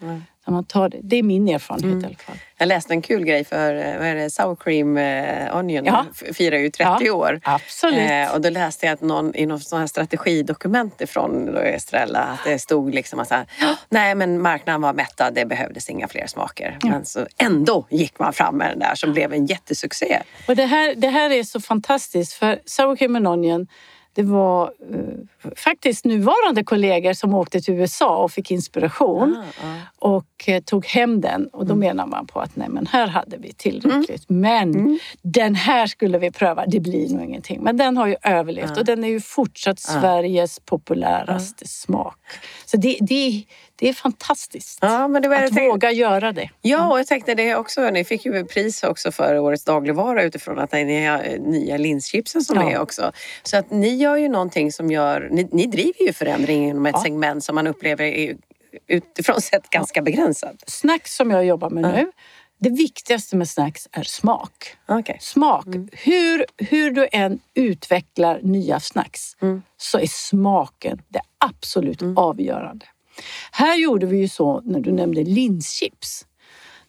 Man 0.47 0.63
tar 0.65 0.89
det. 0.89 0.99
det 1.03 1.15
är 1.15 1.23
min 1.23 1.47
erfarenhet 1.49 2.03
i 2.03 2.05
alla 2.05 2.15
fall. 2.15 2.35
Jag 2.57 2.67
läste 2.67 2.93
en 2.93 3.01
kul 3.01 3.25
grej 3.25 3.43
för 3.43 3.75
eh, 3.75 3.97
vad 3.97 4.07
är 4.07 4.15
det, 4.15 4.29
Sour 4.29 4.55
Cream 4.55 4.97
eh, 4.97 5.57
Onion 5.57 5.85
Ja. 5.85 6.05
firar 6.33 6.57
ju 6.57 6.69
30 6.69 7.05
Ja, 7.05 7.13
år. 7.13 7.39
absolut. 7.43 8.11
Eh, 8.11 8.33
och 8.33 8.41
då 8.41 8.49
läste 8.49 8.85
jag 8.85 8.93
att 8.93 9.01
någon, 9.01 9.35
i 9.35 9.45
något 9.45 9.63
sånt 9.63 9.79
här 9.79 9.87
strategidokument 9.87 11.01
ifrån 11.01 11.57
Estrella 11.57 12.19
att 12.19 12.39
det 12.45 12.59
stod 12.59 12.93
liksom 12.95 13.19
att 13.19 13.29
här, 13.29 13.45
nej 13.89 14.15
men 14.15 14.41
marknaden 14.41 14.81
var 14.81 14.93
mättad, 14.93 15.33
det 15.33 15.45
behövdes 15.45 15.89
inga 15.89 16.07
fler 16.07 16.27
smaker. 16.27 16.77
Men 16.83 17.05
så 17.05 17.27
ändå 17.37 17.87
gick 17.89 18.19
man 18.19 18.33
fram 18.33 18.57
med 18.57 18.71
den 18.71 18.79
där 18.79 18.95
som 18.95 19.13
blev 19.13 19.33
en 19.33 19.45
jättesuccé. 19.45 20.21
Och 20.47 20.55
det, 20.55 20.65
här, 20.65 20.95
det 20.95 21.09
här 21.09 21.29
är 21.29 21.43
så 21.43 21.59
fantastiskt 21.61 22.33
för 22.33 22.59
Sour 22.65 22.95
Cream 22.95 23.27
Onion 23.27 23.67
det 24.13 24.23
var 24.23 24.73
eh, 24.91 25.51
faktiskt 25.55 26.05
nuvarande 26.05 26.63
kollegor 26.63 27.13
som 27.13 27.33
åkte 27.33 27.61
till 27.61 27.73
USA 27.73 28.17
och 28.17 28.31
fick 28.31 28.51
inspiration 28.51 29.43
Ah, 29.63 29.75
och 29.99 30.25
eh, 30.47 30.61
tog 30.63 30.85
hem 30.85 31.21
den. 31.21 31.47
Och 31.47 31.65
då 31.65 31.75
menar 31.75 32.07
man 32.07 32.27
på 32.27 32.39
att 32.39 32.55
nej 32.55 32.69
men 32.69 32.87
här 32.87 33.07
hade 33.07 33.37
vi 33.37 33.53
tillräckligt. 33.53 34.25
Men 34.27 34.99
den 35.21 35.55
här 35.55 35.87
skulle 35.87 36.17
vi 36.17 36.31
pröva, 36.31 36.65
det 36.65 36.79
blir 36.79 37.09
nog 37.09 37.23
ingenting. 37.23 37.61
Men 37.61 37.77
den 37.77 37.97
har 37.97 38.07
ju 38.07 38.15
överlevt 38.21 38.77
och 38.77 38.85
den 38.85 39.03
är 39.03 39.07
ju 39.07 39.21
fortsatt 39.21 39.79
Sveriges 39.79 40.59
populäraste 40.59 41.67
smak. 41.67 42.17
Så 42.65 42.77
det, 42.77 42.97
det, 43.01 43.43
det 43.75 43.89
är 43.89 43.93
fantastiskt 43.93 44.79
Ja, 44.81 45.07
men 45.07 45.21
det 45.21 45.27
var, 45.27 45.35
att 45.35 45.41
tänkte- 45.41 45.61
våga 45.67 45.91
göra 45.91 46.31
det. 46.31 46.49
Ja, 46.61 46.91
och 46.91 46.99
jag 46.99 47.07
tänkte 47.07 47.35
det 47.35 47.55
också. 47.55 47.89
Ni 47.89 48.03
fick 48.03 48.25
ju 48.25 48.45
pris 48.45 48.83
också 48.83 49.11
för 49.11 49.39
årets 49.39 49.63
dagligvara 49.63 50.23
utifrån 50.23 50.59
att 50.59 50.71
ni 50.71 51.05
har 51.05 51.37
nya 51.39 51.77
linschipsen 51.77 52.41
som 52.41 52.55
Ja. 52.55 52.71
är 52.71 52.79
också. 52.79 53.11
Så 53.43 53.57
att 53.57 53.71
ni 53.71 53.95
gör 53.95 54.15
ju 54.17 54.29
någonting 54.29 54.71
som 54.71 54.91
gör... 54.91 55.27
Ni, 55.31 55.47
ni 55.51 55.65
driver 55.67 56.05
ju 56.05 56.13
förändring 56.13 56.69
inom 56.69 56.85
ett 56.85 56.93
Ja. 56.95 57.03
segment 57.03 57.43
som 57.43 57.55
man 57.55 57.67
upplever 57.67 58.05
är 58.05 58.37
utifrån 58.87 59.41
sett 59.41 59.69
ganska 59.69 60.01
begränsat. 60.01 60.55
Snacks 60.67 61.15
som 61.15 61.31
jag 61.31 61.45
jobbar 61.45 61.69
med 61.69 61.83
nu, 61.83 62.11
det 62.59 62.69
viktigaste 62.69 63.35
med 63.35 63.49
snacks 63.49 63.87
är 63.91 64.03
smak. 64.03 64.75
Okej. 64.87 65.17
Smak. 65.21 65.65
Hur, 65.91 66.45
hur 66.57 66.91
du 66.91 67.07
än 67.11 67.39
utvecklar 67.53 68.39
nya 68.43 68.79
snacks 68.79 69.35
så 69.77 69.99
är 69.99 70.07
smaken 70.07 71.01
det 71.09 71.21
absolut 71.37 72.01
avgörande. 72.15 72.85
Här 73.51 73.75
gjorde 73.77 74.05
vi 74.05 74.17
ju 74.17 74.27
så 74.27 74.61
när 74.65 74.79
du 74.79 74.91
nämnde 74.91 75.23
linschips. 75.23 76.25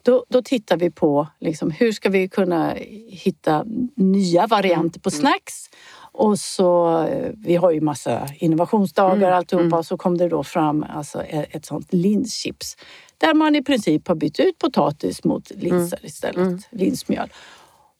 Då, 0.01 0.25
då 0.29 0.41
tittar 0.41 0.77
vi 0.77 0.91
på 0.91 1.27
liksom, 1.39 1.71
hur 1.71 1.91
ska 1.91 2.09
vi 2.09 2.29
kunna 2.29 2.73
hitta 3.09 3.63
nya 3.95 4.47
varianter 4.47 4.99
på 4.99 5.11
snacks. 5.11 5.69
Och 6.11 6.39
så, 6.39 7.01
eh, 7.03 7.31
vi 7.37 7.55
har 7.55 7.71
ju 7.71 7.81
massa 7.81 8.27
innovationsdagar 8.39 9.31
och 9.31 9.37
alltihopa 9.37 9.77
och 9.77 9.85
så 9.85 9.97
kom 9.97 10.17
det 10.17 10.29
då 10.29 10.43
fram 10.43 10.85
alltså, 10.89 11.23
e- 11.23 11.45
ett 11.51 11.65
sånt 11.65 11.93
linschips. 11.93 12.77
Där 13.17 13.33
man 13.33 13.55
i 13.55 13.63
princip 13.63 14.07
har 14.07 14.15
bytt 14.15 14.39
ut 14.39 14.57
potatis 14.57 15.23
mot 15.23 15.51
linser 15.55 15.99
istället, 16.05 16.67
linsmjöl. 16.71 17.29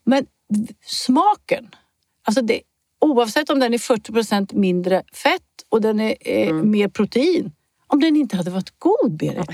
Men 0.03 0.25
smaken, 0.85 1.69
alltså 2.23 2.41
det, 2.41 2.61
oavsett 3.01 3.49
om 3.49 3.59
den 3.59 3.73
är 3.73 3.77
40 3.77 4.11
procent 4.11 4.53
mindre 4.53 5.03
fett 5.13 5.41
och 5.69 5.81
den 5.81 5.99
är 5.99 6.15
eh, 6.21 6.47
Mm. 6.49 6.71
mer 6.71 6.87
protein. 6.87 7.51
Om 7.87 7.99
den 7.99 8.15
inte 8.15 8.37
hade 8.37 8.51
varit 8.51 8.79
god, 8.79 9.17
Berit, 9.17 9.49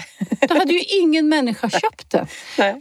då 0.50 0.58
hade 0.58 0.74
ju 0.74 0.80
ingen 0.80 1.30
människa 1.30 1.70
köpt 1.70 2.10
den. 2.10 2.28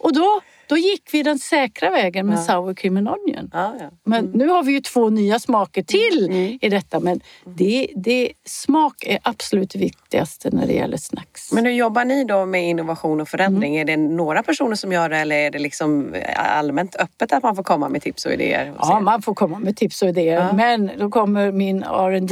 Och 0.00 0.12
då, 0.12 0.40
då 0.70 0.76
gick 0.76 1.02
vi 1.12 1.22
den 1.22 1.38
säkra 1.38 1.90
vägen 1.90 2.26
med 2.26 2.38
Ja. 2.38 2.42
sour 2.42 2.74
cream 2.74 2.96
and 2.96 3.08
onion. 3.08 3.50
Ja, 3.52 3.74
ja. 3.80 3.90
Men 4.04 4.24
nu 4.24 4.48
har 4.48 4.62
vi 4.62 4.72
ju 4.72 4.80
två 4.80 5.10
nya 5.10 5.38
smaker 5.38 5.82
till 5.82 6.26
Mm. 6.30 6.58
i 6.60 6.68
detta. 6.68 7.00
Men 7.00 7.20
det, 7.44 7.88
det, 7.96 8.32
smak 8.46 8.94
är 9.06 9.18
absolut 9.22 9.74
viktigaste 9.74 10.50
när 10.52 10.66
det 10.66 10.72
gäller 10.72 10.96
snacks. 10.96 11.52
Men 11.52 11.64
hur 11.64 11.72
jobbar 11.72 12.04
ni 12.04 12.24
då 12.24 12.46
med 12.46 12.68
innovation 12.68 13.20
och 13.20 13.28
förändring? 13.28 13.76
Mm. 13.76 13.88
Är 13.88 13.96
det 13.96 14.02
några 14.14 14.42
personer 14.42 14.74
som 14.76 14.92
gör 14.92 15.08
det 15.08 15.16
eller 15.16 15.36
är 15.36 15.50
det 15.50 15.58
liksom 15.58 16.14
allmänt 16.36 16.96
öppet 16.96 17.32
att 17.32 17.42
man 17.42 17.56
får 17.56 17.62
komma 17.62 17.88
med 17.88 18.02
tips 18.02 18.26
och 18.26 18.32
idéer? 18.32 18.70
och 18.70 18.76
Ja, 18.80 19.00
man 19.00 19.22
får 19.22 19.34
komma 19.34 19.58
med 19.58 19.76
tips 19.76 20.02
och 20.02 20.08
idéer. 20.08 20.52
Men 20.52 20.90
då 20.98 21.10
kommer 21.10 21.52
min 21.52 21.82
rd 21.84 22.30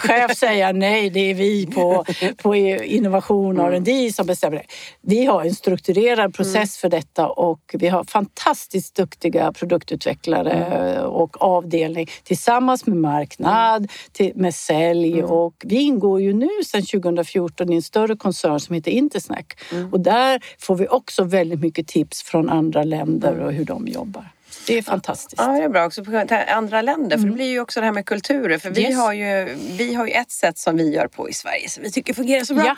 chef 0.00 0.36
säga 0.36 0.72
nej, 0.72 1.10
det 1.10 1.20
är 1.30 1.34
vi 1.34 1.66
på, 1.66 2.04
på 2.36 2.56
innovation 2.56 3.32
Mm. 3.54 3.66
och 3.66 3.72
R&D 3.72 4.12
som 4.12 4.26
bestämmer 4.26 4.56
det. 4.56 4.64
Vi 5.00 5.24
har 5.24 5.42
en 5.44 5.54
strukturerad 5.54 6.34
process 6.34 6.54
Mm. 6.54 6.68
för 6.68 6.88
detta 6.88 7.28
och 7.28 7.51
vi 7.72 7.88
har 7.88 8.04
fantastiskt 8.04 8.94
duktiga 8.94 9.52
produktutvecklare 9.52 10.52
Mm. 10.52 11.04
och 11.06 11.42
avdelning 11.42 12.06
tillsammans 12.24 12.86
med 12.86 12.96
marknad, 12.96 13.90
till, 14.12 14.32
med 14.34 14.54
sälj 14.54 15.12
Mm. 15.18 15.30
och 15.30 15.54
vi 15.64 15.76
ingår 15.76 16.20
ju 16.20 16.32
nu 16.32 16.48
sedan 16.66 16.82
2014 16.82 17.72
i 17.72 17.76
en 17.76 17.82
större 17.82 18.16
koncern 18.16 18.60
som 18.60 18.74
heter 18.74 18.90
Intersnack 18.90 19.58
Mm. 19.72 19.92
och 19.92 20.00
där 20.00 20.40
får 20.58 20.76
vi 20.76 20.88
också 20.88 21.24
väldigt 21.24 21.60
mycket 21.60 21.86
tips 21.88 22.22
från 22.22 22.50
andra 22.50 22.82
länder 22.84 23.38
och 23.40 23.52
hur 23.52 23.64
de 23.64 23.88
jobbar. 23.88 24.24
Det 24.66 24.78
är 24.78 24.82
fantastiskt. 24.82 25.42
Ja, 25.42 25.52
det 25.52 25.64
är 25.64 25.68
bra 25.68 25.86
också 25.86 26.04
på 26.04 26.26
andra 26.48 26.82
länder. 26.82 27.18
För 27.18 27.24
det 27.26 27.32
blir 27.32 27.50
ju 27.50 27.60
också 27.60 27.80
det 27.80 27.86
här 27.86 27.92
med 27.92 28.06
kulturer. 28.06 28.58
För 28.58 28.70
vi, 28.70 28.80
Mm. 28.82 28.90
Yes. 28.92 29.00
har 29.00 29.12
ju, 29.12 29.54
vi 29.78 29.94
har 29.94 30.06
ju 30.06 30.12
ett 30.12 30.30
sätt 30.30 30.58
som 30.58 30.76
vi 30.76 30.94
gör 30.94 31.06
på 31.06 31.28
i 31.30 31.32
Sverige 31.32 31.68
som 31.68 31.82
vi 31.82 31.90
tycker 31.92 32.14
fungerar 32.14 32.44
så 32.44 32.54
bra. 32.54 32.64
Ja. 32.66 32.76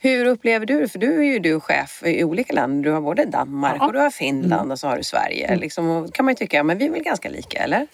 Hur 0.00 0.24
upplever 0.26 0.66
du 0.66 0.80
det? 0.80 0.88
För 0.88 0.98
du 0.98 1.18
är 1.18 1.32
ju 1.32 1.38
du 1.38 1.60
chef 1.60 2.02
i 2.06 2.24
olika 2.24 2.52
länder. 2.52 2.84
Du 2.84 2.90
har 2.94 3.00
både 3.00 3.24
Danmark 3.24 3.72
Ja. 3.72 3.76
Mm. 3.76 3.86
och 3.86 3.92
du 3.92 3.98
har 3.98 4.10
Finland 4.10 4.72
och 4.72 4.78
så 4.78 4.88
har 4.88 4.96
du 4.96 5.02
Sverige. 5.02 5.56
Liksom, 5.56 5.88
och 5.90 6.14
kan 6.14 6.24
man 6.24 6.32
ju 6.32 6.36
tycka, 6.36 6.64
men 6.64 6.78
vi 6.78 6.86
är 6.86 6.90
väl 6.90 7.02
ganska 7.02 7.28
lika, 7.28 7.58
eller? 7.58 7.86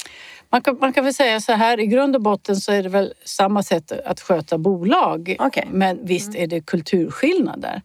Man 0.51 0.63
kan, 0.63 0.79
man 0.81 0.93
kan 0.93 1.05
väl 1.05 1.15
säga 1.15 1.41
så 1.41 1.53
här, 1.53 1.81
i 1.81 1.87
grund 1.87 2.17
och 2.17 2.23
botten 2.23 2.57
så 2.57 2.73
är 2.73 2.83
det 2.83 2.89
väl 2.89 3.15
samma 3.25 3.63
sätt 3.63 3.93
att 3.93 4.21
sköta 4.21 4.59
bolag. 4.59 5.37
Okej. 5.39 5.69
Men 5.71 6.07
visst 6.07 6.35
är 6.35 6.47
det 6.47 6.61
kulturskillnader. 6.67 7.83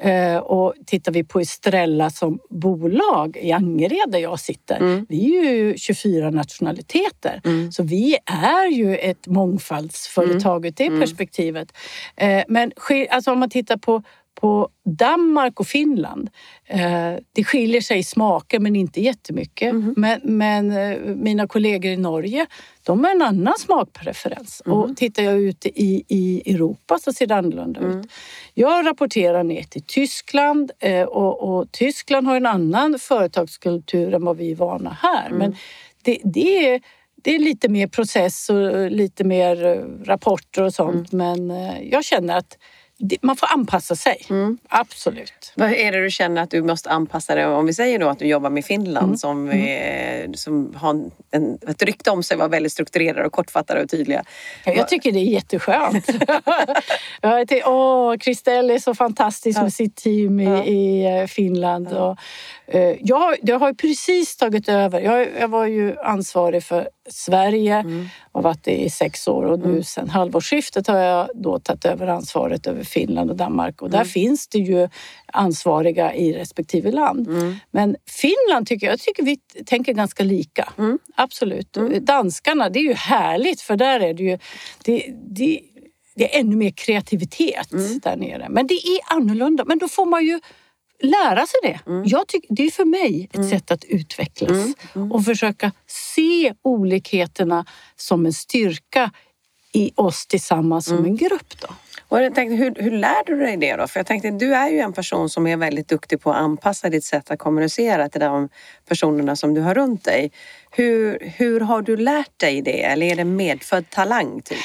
Eh, 0.00 0.36
och 0.36 0.74
tittar 0.86 1.12
vi 1.12 1.24
på 1.24 1.40
Estrella 1.40 2.10
som 2.10 2.38
bolag 2.50 3.36
i 3.36 3.52
Angered 3.52 4.10
där 4.10 4.18
jag 4.18 4.40
sitter, 4.40 5.04
vi 5.08 5.38
är 5.38 5.52
ju 5.52 5.76
24 5.76 6.30
nationaliteter. 6.30 7.40
Så 7.70 7.82
vi 7.82 8.16
är 8.24 8.70
ju 8.70 8.96
ett 8.96 9.26
mångfaldsföretag 9.26 10.66
ur 10.66 10.70
det 10.76 10.90
perspektivet. 11.00 11.72
Eh, 12.16 12.44
men 12.48 12.72
alltså 13.10 13.32
om 13.32 13.38
man 13.38 13.50
tittar 13.50 13.76
på 13.76 14.02
på 14.40 14.68
Danmark 14.84 15.60
och 15.60 15.66
Finland, 15.66 16.30
eh, 16.66 17.14
det 17.32 17.44
skiljer 17.44 17.80
sig 17.80 17.98
i 17.98 18.02
smaker 18.02 18.58
men 18.58 18.76
inte 18.76 19.00
jättemycket. 19.00 19.74
Men, 19.96 20.20
men 20.22 20.70
eh, 20.70 20.98
mina 20.98 21.46
kollegor 21.46 21.90
i 21.90 21.96
Norge, 21.96 22.46
de 22.82 23.04
har 23.04 23.10
en 23.10 23.22
annan 23.22 23.54
smakpreferens. 23.58 24.62
Och 24.66 24.96
tittar 24.96 25.22
jag 25.22 25.40
ute 25.40 25.68
i, 25.82 26.04
i 26.08 26.54
Europa 26.54 26.98
så 26.98 27.12
ser 27.12 27.26
det 27.26 27.34
annorlunda 27.36 27.80
ut. 27.80 28.10
Jag 28.54 28.86
rapporterar 28.86 29.42
ner 29.42 29.62
till 29.62 29.82
Tyskland 29.82 30.70
eh, 30.78 31.02
och, 31.02 31.58
och 31.58 31.72
Tyskland 31.72 32.26
har 32.26 32.36
en 32.36 32.46
annan 32.46 32.98
företagskultur 32.98 34.14
än 34.14 34.24
vad 34.24 34.36
vi 34.36 34.50
är 34.50 34.56
vana 34.56 34.96
här. 35.02 35.30
Men 35.30 35.56
det, 36.02 36.18
det 36.24 36.68
är 36.68 36.80
det 37.22 37.34
är 37.34 37.38
lite 37.38 37.68
mer 37.68 37.86
process 37.86 38.50
och 38.50 38.90
lite 38.90 39.24
mer 39.24 39.56
rapporter 40.04 40.62
och 40.62 40.74
sånt. 40.74 41.12
Men 41.12 41.50
eh, 41.50 41.82
jag 41.82 42.04
känner 42.04 42.36
att 42.36 42.58
man 43.20 43.36
får 43.36 43.46
anpassa 43.52 43.96
sig. 43.96 44.22
Absolut. 44.68 45.52
Vad 45.54 45.72
är 45.72 45.92
det 45.92 46.02
du 46.02 46.10
känner 46.10 46.42
att 46.42 46.50
du 46.50 46.62
måste 46.62 46.90
anpassa 46.90 47.34
dig? 47.34 47.46
Om 47.46 47.66
vi 47.66 47.74
säger 47.74 47.98
då 47.98 48.08
att 48.08 48.18
du 48.18 48.26
jobbar 48.26 48.50
med 48.50 48.64
Finland 48.64 49.04
Mm. 49.06 49.16
som, 49.16 49.50
eh, 49.50 50.30
som 50.34 50.74
har 50.76 50.90
en- 51.30 51.58
ett 51.68 51.82
rykte 51.82 52.10
om 52.10 52.22
sig 52.22 52.34
att 52.34 52.38
vara 52.38 52.48
väldigt 52.48 52.72
strukturerade 52.72 53.26
och 53.26 53.32
kortfattade 53.32 53.82
och 53.82 53.88
tydliga. 53.88 54.24
Jag 54.64 54.88
tycker 54.88 55.12
det 55.12 55.18
är 55.18 55.24
jätteskönt. 55.24 56.06
jag 57.22 57.48
tycker, 57.48 57.68
åh, 57.68 58.16
Christelle 58.18 58.74
är 58.74 58.78
så 58.78 58.94
fantastisk 58.94 59.60
med 59.60 59.72
sitt 59.72 59.96
team 59.96 60.40
i, 60.40 60.44
Ja. 60.44 60.64
i 60.64 61.04
eh, 61.20 61.26
Finland. 61.26 61.88
Och, 61.92 62.16
jag, 63.00 63.16
har- 63.18 63.36
jag 63.42 63.58
har 63.58 63.72
precis 63.72 64.36
tagit 64.36 64.68
över. 64.68 65.00
Jag, 65.00 65.28
jag 65.40 65.48
var 65.48 65.66
ju 65.66 65.98
ansvarig 65.98 66.62
för 66.64 66.88
Sverige 67.10 67.74
Mm. 67.74 68.06
och 68.32 68.42
varit 68.42 68.64
det 68.64 68.76
i 68.84 68.90
sex 68.90 69.28
år 69.28 69.42
och 69.44 69.58
nu 69.58 69.82
sen 69.82 70.08
halvårsskiftet 70.08 70.86
har 70.86 70.98
jag 70.98 71.28
då 71.34 71.58
tagit 71.58 71.84
över 71.84 72.06
ansvaret 72.06 72.66
över 72.66 72.84
Finland 72.84 73.30
och 73.30 73.36
Danmark 73.36 73.82
och 73.82 73.90
där 73.90 73.98
Mm. 73.98 74.08
finns 74.08 74.48
det 74.48 74.58
ju 74.58 74.88
ansvariga 75.32 76.14
i 76.14 76.32
respektive 76.32 76.90
land. 76.92 77.28
Mm. 77.28 77.54
Men 77.70 77.96
Finland 78.06 78.66
tycker 78.66 78.86
jag, 78.86 78.92
jag 78.92 79.00
tycker 79.00 79.22
vi 79.22 79.36
tänker 79.66 79.92
ganska 79.92 80.24
lika. 80.24 80.72
Mm. 80.78 80.98
Absolut. 81.14 81.72
Danskarna, 82.00 82.68
det 82.70 82.78
är 82.78 82.82
ju 82.84 82.94
härligt 82.94 83.60
för 83.60 83.76
där 83.76 84.00
är 84.00 84.14
det 84.14 84.22
ju 84.22 84.38
det, 84.84 85.04
det, 85.30 85.60
det 86.14 86.34
är 86.36 86.40
ännu 86.40 86.56
mer 86.56 86.70
kreativitet 86.70 87.72
Mm. 87.72 87.98
där 88.02 88.16
nere. 88.16 88.46
Men 88.50 88.66
det 88.66 88.74
är 88.74 88.98
annorlunda. 89.16 89.64
Men 89.64 89.78
då 89.78 89.88
får 89.88 90.06
man 90.06 90.24
ju 90.26 90.40
lära 91.02 91.46
sig 91.46 91.60
det. 91.62 91.80
Mm. 91.90 92.02
Jag 92.06 92.26
tycker, 92.28 92.54
det 92.54 92.62
är 92.62 92.70
för 92.70 92.84
mig 92.84 93.28
ett 93.32 93.48
sätt 93.48 93.70
att 93.70 93.84
utvecklas 93.84 94.58
och 95.12 95.24
försöka 95.24 95.72
se 95.86 96.54
olikheterna 96.62 97.66
som 97.96 98.26
en 98.26 98.32
styrka 98.32 99.10
i 99.72 99.92
oss 99.94 100.26
tillsammans 100.26 100.88
Mm. 100.88 100.98
som 100.98 101.06
en 101.06 101.16
grupp. 101.16 101.60
Då. 101.60 101.68
Och 102.08 102.22
jag 102.22 102.34
tänkte, 102.34 102.56
hur, 102.56 102.74
hur 102.78 102.90
lär 102.90 103.24
du 103.26 103.36
dig 103.36 103.56
det 103.56 103.76
då? 103.76 103.86
För 103.86 104.00
jag 104.00 104.06
tänkte, 104.06 104.30
du 104.30 104.54
är 104.54 104.68
ju 104.70 104.78
en 104.78 104.92
person 104.92 105.28
som 105.30 105.46
är 105.46 105.56
väldigt 105.56 105.88
duktig 105.88 106.20
på 106.20 106.30
att 106.30 106.36
anpassa 106.36 106.88
ditt 106.90 107.04
sätt 107.04 107.30
att 107.30 107.38
kommunicera 107.38 108.08
till 108.08 108.20
de 108.20 108.48
personerna 108.88 109.36
som 109.36 109.54
du 109.54 109.60
har 109.60 109.74
runt 109.74 110.04
dig. 110.04 110.32
Hur, 110.70 111.18
hur 111.36 111.60
har 111.60 111.82
du 111.82 111.96
lärt 111.96 112.38
dig 112.38 112.62
det? 112.62 112.82
Eller 112.82 113.06
är 113.06 113.16
det 113.16 113.24
medfödd 113.24 113.90
talang? 113.90 114.40
Typ? 114.42 114.58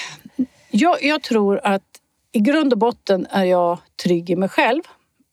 Jag, 0.72 1.04
jag 1.04 1.24
tror 1.24 1.60
att 1.64 1.84
i 2.32 2.40
grund 2.40 2.74
och 2.74 2.80
botten 2.80 3.28
är 3.30 3.44
jag 3.44 3.78
trygg 4.04 4.30
i 4.30 4.36
mig 4.36 4.50
själv. 4.50 4.82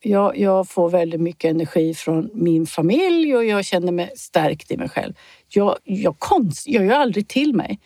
Jag, 0.03 0.37
jag 0.37 0.69
får 0.69 0.89
väldigt 0.89 1.21
mycket 1.21 1.49
energi 1.49 1.93
från 1.93 2.29
min 2.33 2.67
familj 2.67 3.35
och 3.35 3.45
jag 3.45 3.65
känner 3.65 3.91
mig 3.91 4.11
stärkt 4.15 4.71
i 4.71 4.77
mig 4.77 4.89
själv. 4.89 5.13
Jag, 5.47 5.77
jag, 5.83 6.19
konst, 6.19 6.67
jag 6.67 6.85
gör 6.85 6.95
aldrig 6.95 7.27
till 7.27 7.55
mig. 7.55 7.79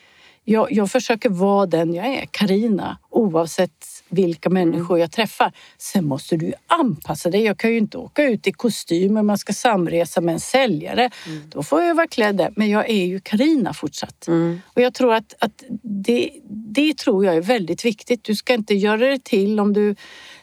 Jag, 0.48 0.72
jag 0.72 0.92
försöker 0.92 1.30
vara 1.30 1.66
den 1.66 1.94
jag 1.94 2.06
är, 2.06 2.26
Karina, 2.32 2.98
oavsett 3.10 3.86
vilka 4.10 4.50
människor 4.50 5.00
jag 5.00 5.12
träffar. 5.12 5.52
Sen 5.78 6.06
måste 6.06 6.38
du 6.38 6.54
anpassa 6.68 7.30
dig. 7.30 7.44
Jag 7.44 7.58
kan 7.58 7.72
ju 7.72 7.78
inte 7.78 7.98
åka 7.98 8.24
ut 8.24 8.48
i 8.48 8.52
kostym 8.52 9.18
om 9.18 9.28
man 9.28 9.38
ska 9.38 9.54
samresa 9.54 10.22
med 10.22 10.34
en 10.34 10.40
säljare. 10.40 11.10
Då 11.50 11.64
får 11.64 11.82
jag 11.82 11.96
vara 11.96 12.08
klädd 12.08 12.38
där. 12.38 12.54
Men 12.56 12.70
jag 12.70 12.90
är 12.90 13.06
ju 13.06 13.20
Karina 13.20 13.74
fortsatt. 13.74 14.28
Och 14.74 14.82
jag 14.82 14.94
tror 14.94 15.14
att, 15.14 15.36
att 15.40 15.64
det, 15.84 16.30
det 16.48 16.98
tror 16.98 17.26
jag 17.26 17.36
är 17.36 17.42
väldigt 17.42 17.86
viktigt. 17.86 18.24
Du 18.24 18.36
ska 18.36 18.54
inte 18.54 18.74
göra 18.74 18.98
det 19.08 19.24
till 19.24 19.60
om 19.60 19.74
du 19.74 19.96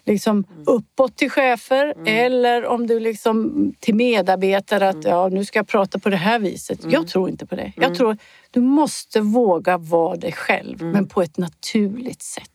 liksom 0.05 0.45
uppåt 0.67 1.17
till 1.17 1.31
chefer 1.31 1.95
eller 2.07 2.67
om 2.67 2.87
du 2.87 3.01
liksom 3.01 3.73
till 3.81 3.95
medarbetare 3.95 4.89
att 4.89 5.05
ja, 5.05 5.29
nu 5.29 5.45
ska 5.45 5.59
jag 5.59 5.69
prata 5.69 5.99
på 5.99 6.09
det 6.09 6.17
här 6.17 6.39
viset. 6.39 6.81
Jag 6.89 7.09
tror 7.09 7.29
inte 7.29 7.47
på 7.47 7.57
det. 7.57 7.73
Jag 7.77 7.95
tror 7.95 8.17
du 8.53 8.61
måste 8.61 9.21
våga 9.21 9.79
vara 9.79 10.17
dig 10.17 10.33
själv 10.33 10.83
men 10.83 11.09
på 11.09 11.23
ett 11.23 11.39
naturligt 11.39 12.23
sätt. 12.23 12.51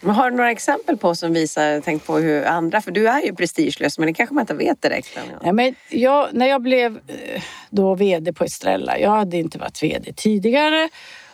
Men 0.00 0.14
har 0.14 0.30
du 0.30 0.36
några 0.36 0.50
exempel 0.50 0.96
på 0.96 1.14
som 1.14 1.32
visar, 1.32 1.80
tänk 1.80 2.06
på 2.06 2.16
hur 2.18 2.44
andra, 2.44 2.80
för 2.80 2.90
du 2.90 3.08
är 3.08 3.22
ju 3.22 3.34
prestigelös 3.34 3.98
men 3.98 4.06
det 4.06 4.14
kanske 4.14 4.34
man 4.34 4.42
inte 4.42 4.54
vet 4.54 4.82
direkt. 4.82 5.18
Nej, 5.42 5.52
men 5.52 5.74
jag, 5.90 6.28
när 6.32 6.46
jag 6.46 6.62
blev 6.62 6.96
eh, 6.96 7.42
då 7.70 7.94
VD 7.94 8.32
på 8.32 8.44
Estrella, 8.44 8.98
jag 8.98 9.10
hade 9.10 9.36
inte 9.36 9.58
varit 9.58 9.82
VD 9.82 10.12
tidigare 10.16 10.88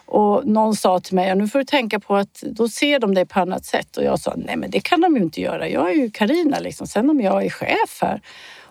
och 0.06 0.46
någon 0.46 0.76
sa 0.76 1.00
till 1.00 1.14
mig, 1.14 1.28
"Ja, 1.28 1.34
nu 1.34 1.48
får 1.48 1.58
du 1.58 1.64
tänka 1.64 2.00
på 2.00 2.16
att 2.16 2.42
då 2.42 2.68
ser 2.68 2.98
de 2.98 3.14
dig 3.14 3.26
på 3.26 3.40
annat 3.40 3.64
sätt. 3.64 3.96
Och 3.96 4.04
jag 4.04 4.20
sa, 4.20 4.34
nej 4.36 4.56
men 4.56 4.70
det 4.70 4.80
kan 4.80 5.00
de 5.00 5.16
ju 5.16 5.22
inte 5.22 5.40
göra. 5.40 5.68
Jag 5.68 5.90
är 5.90 5.94
ju 5.94 6.10
Karina 6.10 6.58
liksom. 6.58 6.86
Sen 6.86 7.10
om 7.10 7.20
jag 7.20 7.44
är 7.44 7.50
chef 7.50 7.98
här. 8.02 8.20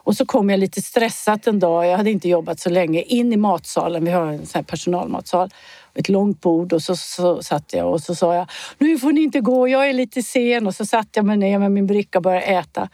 Och 0.04 0.16
så 0.16 0.26
kom 0.26 0.50
jag 0.50 0.60
lite 0.60 0.82
stressat 0.82 1.48
en 1.48 1.60
dag, 1.60 1.86
jag 1.86 1.98
hade 1.98 2.12
inte 2.12 2.30
jobbat 2.30 2.60
så 2.60 2.70
länge, 2.70 3.02
in 3.02 3.34
i 3.34 3.38
matsalen. 3.38 4.06
Vi 4.06 4.12
har 4.12 4.28
en 4.28 4.46
sån 4.46 4.60
här 4.60 4.64
personalmatsal. 4.64 5.50
Ett 5.96 6.10
långt 6.10 6.42
bord 6.42 6.74
och 6.74 6.82
så, 6.82 6.96
så 6.96 7.44
satt 7.44 7.74
jag 7.74 7.92
och 7.92 8.02
så 8.02 8.16
sa 8.16 8.36
jag, 8.36 8.50
nu 8.78 8.98
får 8.98 9.12
ni 9.12 9.22
inte 9.22 9.40
gå, 9.40 9.68
jag 9.68 9.90
är 9.90 9.94
lite 9.94 10.24
sen. 10.24 10.68
Och 10.68 10.76
så 10.76 10.86
satt 10.86 11.08
jag 11.12 11.26
mig 11.26 11.38
ner 11.38 11.60
med 11.60 11.72
min 11.72 11.88
bricka 11.88 12.18
och 12.20 12.24
började 12.24 12.46
äta. 12.46 12.90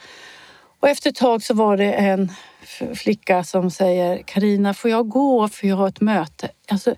Och 0.79 0.89
efter 0.89 1.09
ett 1.09 1.15
tag 1.15 1.43
så 1.43 1.53
var 1.53 1.77
det 1.77 1.93
en 1.93 2.31
flicka 2.95 3.43
som 3.43 3.71
säger 3.71 4.23
Karina, 4.25 4.73
får 4.73 4.91
jag 4.91 5.09
gå 5.09 5.47
för 5.47 5.67
jag 5.67 5.75
har 5.75 5.87
ett 5.87 6.01
möte? 6.01 6.49
Alltså, 6.67 6.95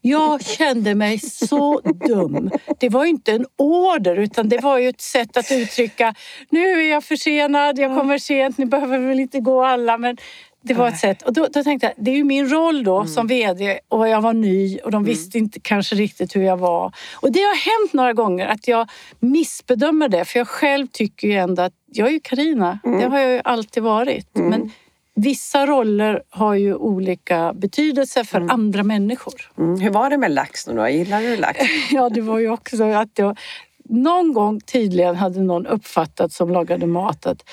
jag 0.00 0.44
kände 0.44 0.94
mig 0.94 1.18
så 1.18 1.80
dum. 1.80 2.50
Det 2.78 2.88
var 2.88 3.04
inte 3.04 3.32
en 3.32 3.46
order 3.56 4.16
utan 4.16 4.48
det 4.48 4.58
var 4.58 4.78
ju 4.78 4.88
ett 4.88 5.00
sätt 5.00 5.36
att 5.36 5.52
uttrycka 5.52 6.14
nu 6.48 6.82
är 6.82 6.90
jag 6.90 7.04
försenad, 7.04 7.78
jag 7.78 7.98
kommer 7.98 8.18
sent, 8.18 8.58
ni 8.58 8.66
behöver 8.66 8.98
väl 8.98 9.20
inte 9.20 9.40
gå 9.40 9.64
alla 9.64 9.98
men 9.98 10.16
det 10.62 10.74
var 10.74 10.88
ett 10.88 10.98
sätt. 10.98 11.22
Och 11.22 11.32
då, 11.32 11.46
då, 11.52 11.62
tänkte 11.62 11.86
jag, 11.86 12.04
det 12.04 12.10
är 12.10 12.16
ju 12.16 12.24
min 12.24 12.48
roll 12.48 12.84
då 12.84 12.96
mm. 12.96 13.08
som 13.08 13.26
VD 13.26 13.80
och 13.88 14.08
jag 14.08 14.20
var 14.20 14.32
ny 14.32 14.78
och 14.78 14.90
de 14.90 14.96
mm. 14.96 15.08
visste 15.08 15.38
inte 15.38 15.60
kanske 15.60 15.94
riktigt 15.94 16.36
hur 16.36 16.42
jag 16.42 16.56
var. 16.56 16.92
Och 17.14 17.32
det 17.32 17.40
har 17.40 17.82
hänt 17.82 17.92
några 17.92 18.12
gånger 18.12 18.46
att 18.46 18.68
jag 18.68 18.90
missbedömer 19.18 20.08
det 20.08 20.24
för 20.24 20.38
jag 20.38 20.48
själv 20.48 20.86
tycker 20.86 21.28
ju 21.28 21.34
ändå 21.34 21.62
att 21.62 21.72
jag 21.86 22.08
är 22.08 22.12
ju 22.12 22.20
Karina. 22.20 22.78
Mm. 22.84 23.00
Det 23.00 23.06
har 23.06 23.18
jag 23.18 23.32
ju 23.32 23.40
alltid 23.44 23.82
varit. 23.82 24.36
Mm. 24.36 24.50
Men 24.50 24.70
vissa 25.14 25.66
roller 25.66 26.22
har 26.30 26.54
ju 26.54 26.74
olika 26.74 27.52
betydelse 27.52 28.24
för 28.24 28.38
mm. 28.38 28.50
andra 28.50 28.82
människor. 28.82 29.50
Mm. 29.58 29.80
Hur 29.80 29.90
var 29.90 30.10
det 30.10 30.18
med 30.18 30.30
lax 30.30 30.66
nu 30.66 30.74
då? 30.74 30.88
Gillar 30.88 31.20
du 31.20 31.36
lax? 31.36 31.58
ja, 31.90 32.08
det 32.08 32.20
var 32.20 32.38
ju 32.38 32.50
också 32.50 32.84
att 32.84 33.18
jag 33.18 33.38
någon 33.84 34.32
gång 34.32 34.60
tydligen 34.60 35.16
hade 35.16 35.40
någon 35.40 35.66
uppfattat 35.66 36.32
som 36.32 36.50
lagade 36.50 36.86
mat 36.86 37.26
att 37.26 37.50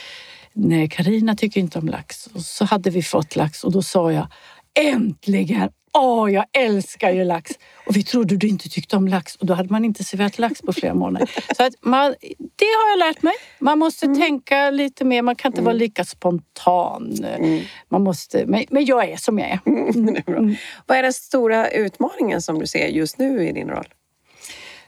nej, 0.54 0.90
Karina 0.90 1.36
tycker 1.36 1.60
inte 1.60 1.80
om 1.80 1.88
lax. 1.88 2.28
Och 2.28 2.42
så 2.42 2.66
hade 2.66 2.90
vi 2.90 3.04
fått 3.04 3.36
lax 3.36 3.64
och 3.64 3.72
då 3.72 3.82
sa 3.82 4.12
jag 4.12 4.28
äntligen! 4.80 5.70
Åh, 5.94 6.34
jag 6.34 6.46
älskar 6.54 7.12
ju 7.12 7.24
lax! 7.24 7.52
Och 7.86 7.96
vi 7.96 8.04
trodde 8.04 8.38
du 8.38 8.48
inte 8.48 8.70
tyckte 8.70 8.96
om 8.96 9.08
lax 9.08 9.36
och 9.36 9.46
då 9.46 9.54
hade 9.54 9.70
man 9.70 9.86
inte 9.86 10.04
serverat 10.04 10.40
lax 10.40 10.62
på 10.62 10.74
flera 10.74 10.94
månader. 10.94 11.30
Så 11.58 11.64
att 11.64 11.74
man, 11.82 12.16
det 12.56 12.66
har 12.66 12.90
jag 12.90 13.00
lärt 13.00 13.22
mig. 13.22 13.34
Man 13.60 13.80
måste 13.80 14.06
mm. 14.06 14.20
tänka 14.20 14.70
lite 14.70 15.06
mer, 15.06 15.22
man 15.22 15.36
kan 15.36 15.50
inte 15.50 15.60
mm. 15.60 15.66
vara 15.66 15.74
lika 15.74 16.06
spontan. 16.06 17.14
Mm. 17.24 17.64
Man 17.90 18.04
måste, 18.04 18.46
men, 18.46 18.66
men 18.70 18.86
jag 18.86 19.10
är 19.10 19.18
som 19.18 19.40
jag 19.40 19.50
är. 19.50 19.60
Mm. 19.66 20.16
är 20.16 20.30
mm. 20.30 20.56
Vad 20.86 20.98
är 20.98 21.04
den 21.04 21.14
stora 21.14 21.70
utmaningen 21.70 22.42
som 22.42 22.60
du 22.60 22.68
ser 22.68 22.88
just 22.88 23.18
nu 23.18 23.48
i 23.48 23.52
din 23.52 23.68
roll? 23.68 23.88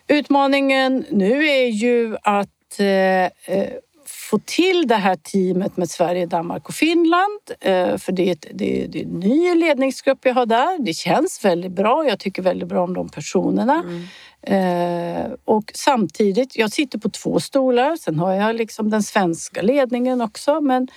Utmaningen 0.08 1.06
nu 1.12 1.48
är 1.48 1.68
ju 1.68 2.18
att 2.24 2.79
eh, 2.79 3.56
eh 3.56 3.70
få 4.10 4.39
till 4.39 4.88
det 4.88 4.96
här 4.96 5.16
teamet 5.16 5.78
med 5.78 5.89
Sverige, 5.89 6.25
Danmark 6.25 6.68
och 6.68 6.74
Finland. 6.74 7.39
Eh, 7.60 7.98
för 7.98 8.12
det 8.12 8.28
är, 8.30 8.32
ett, 8.32 8.48
det, 8.54 8.84
är, 8.84 8.88
det 8.88 9.00
är 9.00 9.04
en 9.04 9.20
ny 9.20 9.56
ledningsgrupp 9.56 10.25
jag 10.25 10.34
har 10.34 10.46
där. 10.46 10.86
Det 10.86 10.94
känns 10.94 11.46
väldigt 11.46 11.72
bra. 11.72 12.06
Jag 12.08 12.20
tycker 12.20 12.42
väldigt 12.42 12.68
bra 12.68 12.84
om 12.84 12.94
de 12.94 13.10
personerna. 13.10 13.84
Mm. 13.84 14.06
Eh, 14.42 15.32
och 15.46 15.72
samtidigt, 15.75 16.58
jag 16.58 16.72
sitter 16.72 17.00
på 17.00 17.10
två 17.10 17.39
stolar. 17.39 17.96
Sen 17.96 18.20
har 18.20 18.34
jag 18.34 18.56
liksom 18.56 18.89
den 18.89 19.04
svenska 19.04 19.62
ledningen 19.62 20.22
också. 20.22 20.62
Men 20.62 20.88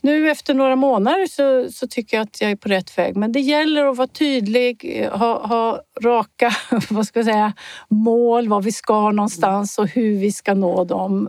nu 0.00 0.30
efter 0.30 0.54
några 0.54 0.76
månader 0.76 1.26
så, 1.26 1.72
så, 1.72 1.86
tycker 1.86 2.16
jag 2.16 2.24
att 2.24 2.40
jag 2.40 2.50
är 2.50 2.56
på 2.56 2.68
rätt 2.68 2.98
väg. 2.98 3.16
Men 3.16 3.32
det 3.32 3.40
gäller 3.40 3.86
att 3.86 3.96
vara 3.96 4.08
tydlig, 4.08 5.06
ha, 5.12 5.46
ha 5.46 5.80
raka 6.02 6.52
vad 6.90 7.06
ska 7.06 7.18
jag 7.18 7.26
säga, 7.26 7.52
mål, 7.88 8.48
var 8.48 8.62
vi 8.62 8.72
ska 8.72 9.10
någonstans 9.10 9.78
och 9.78 9.88
hur 9.88 10.16
vi 10.16 10.32
ska 10.32 10.54
nå 10.54 10.84
dem. 10.84 11.28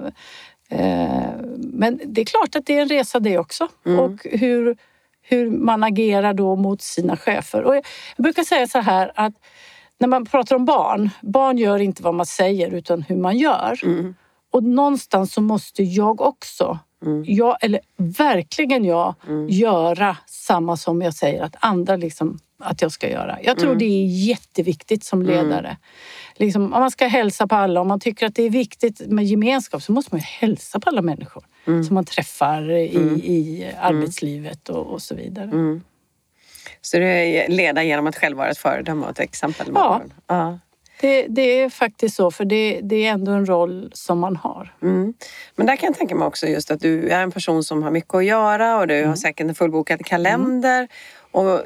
Eh, 0.73 1.29
men 1.57 1.99
det 2.05 2.21
är 2.21 2.25
klart 2.25 2.55
att 2.55 2.65
det 2.65 2.77
är 2.77 2.81
en 2.81 2.89
resa 2.89 3.19
det 3.19 3.37
också. 3.37 3.67
Mm. 3.85 3.99
Och 3.99 4.19
hur, 4.23 4.77
hur 5.21 5.49
man 5.51 5.83
agerar 5.83 6.33
då 6.33 6.55
mot 6.55 6.81
sina 6.81 7.17
chefer. 7.17 7.63
Och 7.63 7.75
jag 7.75 7.83
brukar 8.17 8.43
säga 8.43 8.67
så 8.67 8.79
här 8.79 9.11
att 9.15 9.33
när 9.97 10.07
man 10.07 10.25
pratar 10.25 10.55
om 10.55 10.65
barn, 10.65 11.09
barn 11.21 11.57
gör 11.57 11.79
inte 11.79 12.03
vad 12.03 12.13
man 12.13 12.25
säger 12.25 12.73
utan 12.73 13.01
hur 13.01 13.15
man 13.15 13.37
gör. 13.37 13.79
Mm. 13.83 14.15
Och 14.51 14.63
någonstans 14.63 15.33
så 15.33 15.41
måste 15.41 15.83
jag 15.83 16.21
också, 16.21 16.79
mm. 17.05 17.23
jag, 17.27 17.57
eller 17.61 17.79
verkligen 17.97 18.85
jag, 18.85 19.15
mm. 19.27 19.49
göra 19.49 20.17
samma 20.25 20.77
som 20.77 21.01
jag 21.01 21.13
säger 21.13 21.43
att 21.43 21.55
andra 21.59 21.95
liksom, 21.95 22.39
att 22.59 22.81
jag 22.81 22.91
ska 22.91 23.09
göra. 23.09 23.37
Jag 23.43 23.57
tror 23.57 23.69
mm. 23.69 23.79
det 23.79 23.85
är 23.85 24.05
jätteviktigt 24.05 25.03
som 25.03 25.21
mm. 25.21 25.31
ledare 25.31 25.77
liksom, 26.35 26.63
om 26.63 26.79
man 26.79 26.91
ska 26.91 27.07
hälsa 27.07 27.47
på 27.47 27.55
alla, 27.55 27.81
om 27.81 27.87
man 27.87 27.99
tycker 27.99 28.25
att 28.25 28.35
det 28.35 28.43
är 28.43 28.49
viktigt 28.49 28.99
med 29.07 29.25
gemenskap 29.25 29.83
så 29.83 29.91
måste 29.91 30.15
man 30.15 30.19
ju 30.19 30.25
hälsa 30.25 30.79
på 30.79 30.89
alla 30.89 31.01
människor 31.01 31.43
mm. 31.67 31.83
som 31.83 31.93
man 31.93 32.05
träffar 32.05 32.71
i, 32.71 32.95
mm. 32.95 33.15
i 33.15 33.71
arbetslivet 33.79 34.69
och, 34.69 34.93
och 34.93 35.01
så 35.01 35.15
vidare. 35.15 35.45
Mm. 35.45 35.81
Så 36.81 36.97
är 36.97 37.49
leda 37.49 37.83
genom 37.83 38.07
att 38.07 38.15
själv 38.15 38.37
vara 38.37 38.49
ett 38.49 38.57
föredöme 38.57 39.05
och 39.05 39.11
ett 39.11 39.19
exempel? 39.19 39.67
Ja. 39.75 40.01
ja. 40.27 40.59
Det, 41.03 41.27
det, 41.29 41.61
är 41.61 41.69
faktiskt 41.69 42.15
så, 42.15 42.31
för 42.31 42.45
det, 42.45 42.79
det, 42.83 43.05
är 43.05 43.11
ändå 43.11 43.31
en 43.31 43.45
roll 43.45 43.91
som 43.93 44.19
man 44.19 44.35
har. 44.35 44.73
Mm. 44.81 45.13
Men 45.55 45.67
där 45.67 45.75
kan 45.75 45.87
jag 45.87 45.97
tänka 45.97 46.15
mig 46.15 46.27
också 46.27 46.47
just 46.47 46.71
att 46.71 46.79
du 46.79 47.09
är 47.09 47.21
en 47.21 47.31
person 47.31 47.63
som 47.63 47.83
har 47.83 47.91
mycket 47.91 48.15
att 48.15 48.25
göra 48.25 48.77
och 48.77 48.87
du 48.87 48.97
mm. 48.97 49.09
har 49.09 49.15
säkert 49.15 49.47
en 49.47 49.55
fullbokad 49.55 50.05
kalender. 50.05 50.77
Mm. 50.77 50.87
Och 51.31 51.61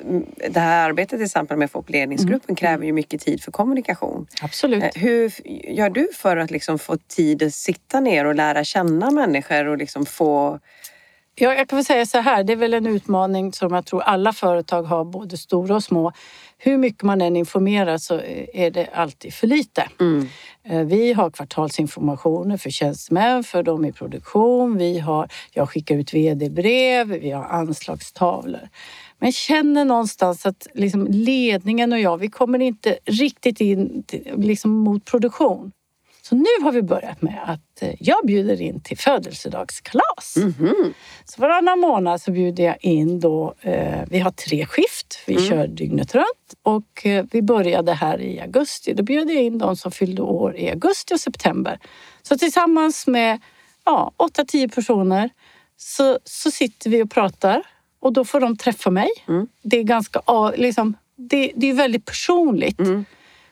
det 0.50 0.60
här 0.60 0.89
arbetet 0.89 1.19
till 1.19 1.26
exempel 1.26 1.58
med 1.58 1.69
ledningsgruppen 1.88 2.50
mm. 2.50 2.56
kräver 2.56 2.86
ju 2.86 2.91
mycket 2.91 3.21
tid 3.21 3.43
för 3.43 3.52
kommunikation. 3.52 4.28
Absolut. 4.41 4.84
Eh, 4.84 5.02
hur 5.02 5.34
gör 5.71 5.89
du 5.89 6.08
för 6.13 6.38
att 6.38 6.52
liksom 6.52 6.80
få 6.80 6.97
tid 6.97 7.43
att 7.43 7.54
sitta 7.54 8.00
ner 8.00 8.26
och 8.26 8.36
lära 8.36 8.63
känna 8.63 9.12
människor 9.12 9.67
och 9.67 9.78
liksom 9.78 10.06
få 10.06 10.60
Ja, 11.39 11.54
jag 11.54 11.69
kan 11.69 11.78
väl 11.78 11.86
säga 11.86 12.06
så 12.06 12.19
här, 12.19 12.43
det 12.43 12.54
är 12.54 12.58
väl 12.58 12.73
en 12.73 12.88
utmaning 12.88 13.54
som 13.54 13.73
jag 13.73 13.86
tror 13.86 14.02
alla 14.02 14.34
företag 14.34 14.84
har, 14.84 15.06
både 15.06 15.38
stora 15.38 15.76
och 15.76 15.84
små. 15.84 16.12
Hur 16.58 16.78
mycket 16.78 17.04
man 17.04 17.22
än 17.22 17.36
informerar 17.36 17.98
så 17.98 18.22
är 18.54 18.72
det 18.72 18.88
alltid 18.93 19.34
för 19.34 19.48
lite. 19.48 19.89
Mm. 20.00 20.28
Eh, 20.63 20.82
vi 20.82 21.13
har 21.13 21.32
kvartalsinformationer 21.32 22.58
för 22.58 22.70
tjänstemän, 22.70 23.43
för 23.43 23.63
de 23.63 23.86
i 23.86 23.91
produktion. 23.91 24.78
Vi 24.78 25.00
har, 25.00 25.30
jag 25.54 25.70
skickar 25.70 25.96
ut 25.96 26.13
vd-brev, 26.13 27.08
vi 27.08 27.32
har 27.32 27.43
anslagstavlor. 27.43 28.70
Men 29.20 29.28
jag 29.28 29.34
känner 29.34 29.86
någonstans 29.86 30.46
att 30.46 30.67
liksom 30.74 31.08
ledningen 31.08 31.93
och 31.93 32.00
jag, 32.00 32.17
vi 32.17 32.28
kommer 32.28 32.60
inte 32.60 32.98
riktigt 33.06 33.62
in 33.62 34.04
liksom 34.36 34.72
mot 34.72 35.06
produktion. 35.06 35.72
Så 36.30 36.36
nu 36.36 36.63
har 36.63 36.72
vi 36.72 36.82
börjat 36.82 37.22
med 37.22 37.40
att 37.46 37.82
eh, 37.82 37.96
jag 38.00 38.18
bjuder 38.26 38.62
in 38.62 38.82
till 38.82 38.98
födelsedagskalas. 38.98 40.36
Mm 40.38 40.52
-hmm. 40.52 40.94
Så 41.26 41.42
varannan 41.42 41.80
månad 41.80 42.22
så 42.22 42.32
bjuder 42.32 42.63
jag 42.63 42.78
in 42.82 43.20
då, 43.20 43.54
eh, 43.62 44.02
vi 44.10 44.20
har 44.20 44.32
tre 44.32 44.66
skift, 44.66 45.24
vi 45.28 45.34
mm. 45.34 45.50
kör 45.50 45.68
dygnet 45.68 46.16
runt 46.16 46.54
och 46.63 47.06
eh, 47.06 47.26
vi 47.32 47.42
började 47.42 47.94
här 47.94 48.22
i 48.22 48.40
augusti. 48.42 48.94
Då 48.94 49.04
bjöd 49.04 49.30
jag 49.30 49.44
in 49.44 49.58
de 49.58 49.76
som 49.76 49.92
fyllde 49.92 50.22
år 50.22 50.58
i 50.58 50.70
augusti 50.70 51.13
och 51.13 51.20
september. 51.20 51.80
Så 52.22 52.38
tillsammans 52.38 53.08
med 53.08 53.42
ja, 53.86 54.12
8-10 54.18 54.76
personer 54.76 55.30
så, 55.78 56.20
så 56.24 56.52
sitter 56.52 56.90
vi 56.90 57.04
och 57.04 57.12
pratar 57.12 57.63
och 58.00 58.13
då 58.13 58.26
får 58.26 58.40
de 58.40 58.58
träffa 58.58 58.90
mig. 58.90 59.10
Mm. 59.28 59.48
Det 59.62 59.78
är 59.78 59.84
ganska 59.84 60.22
liksom, 60.56 60.98
det, 61.16 61.52
det 61.56 61.70
är 61.70 61.74
väldigt 61.74 62.06
personligt. 62.06 62.80
Mm. 62.80 63.06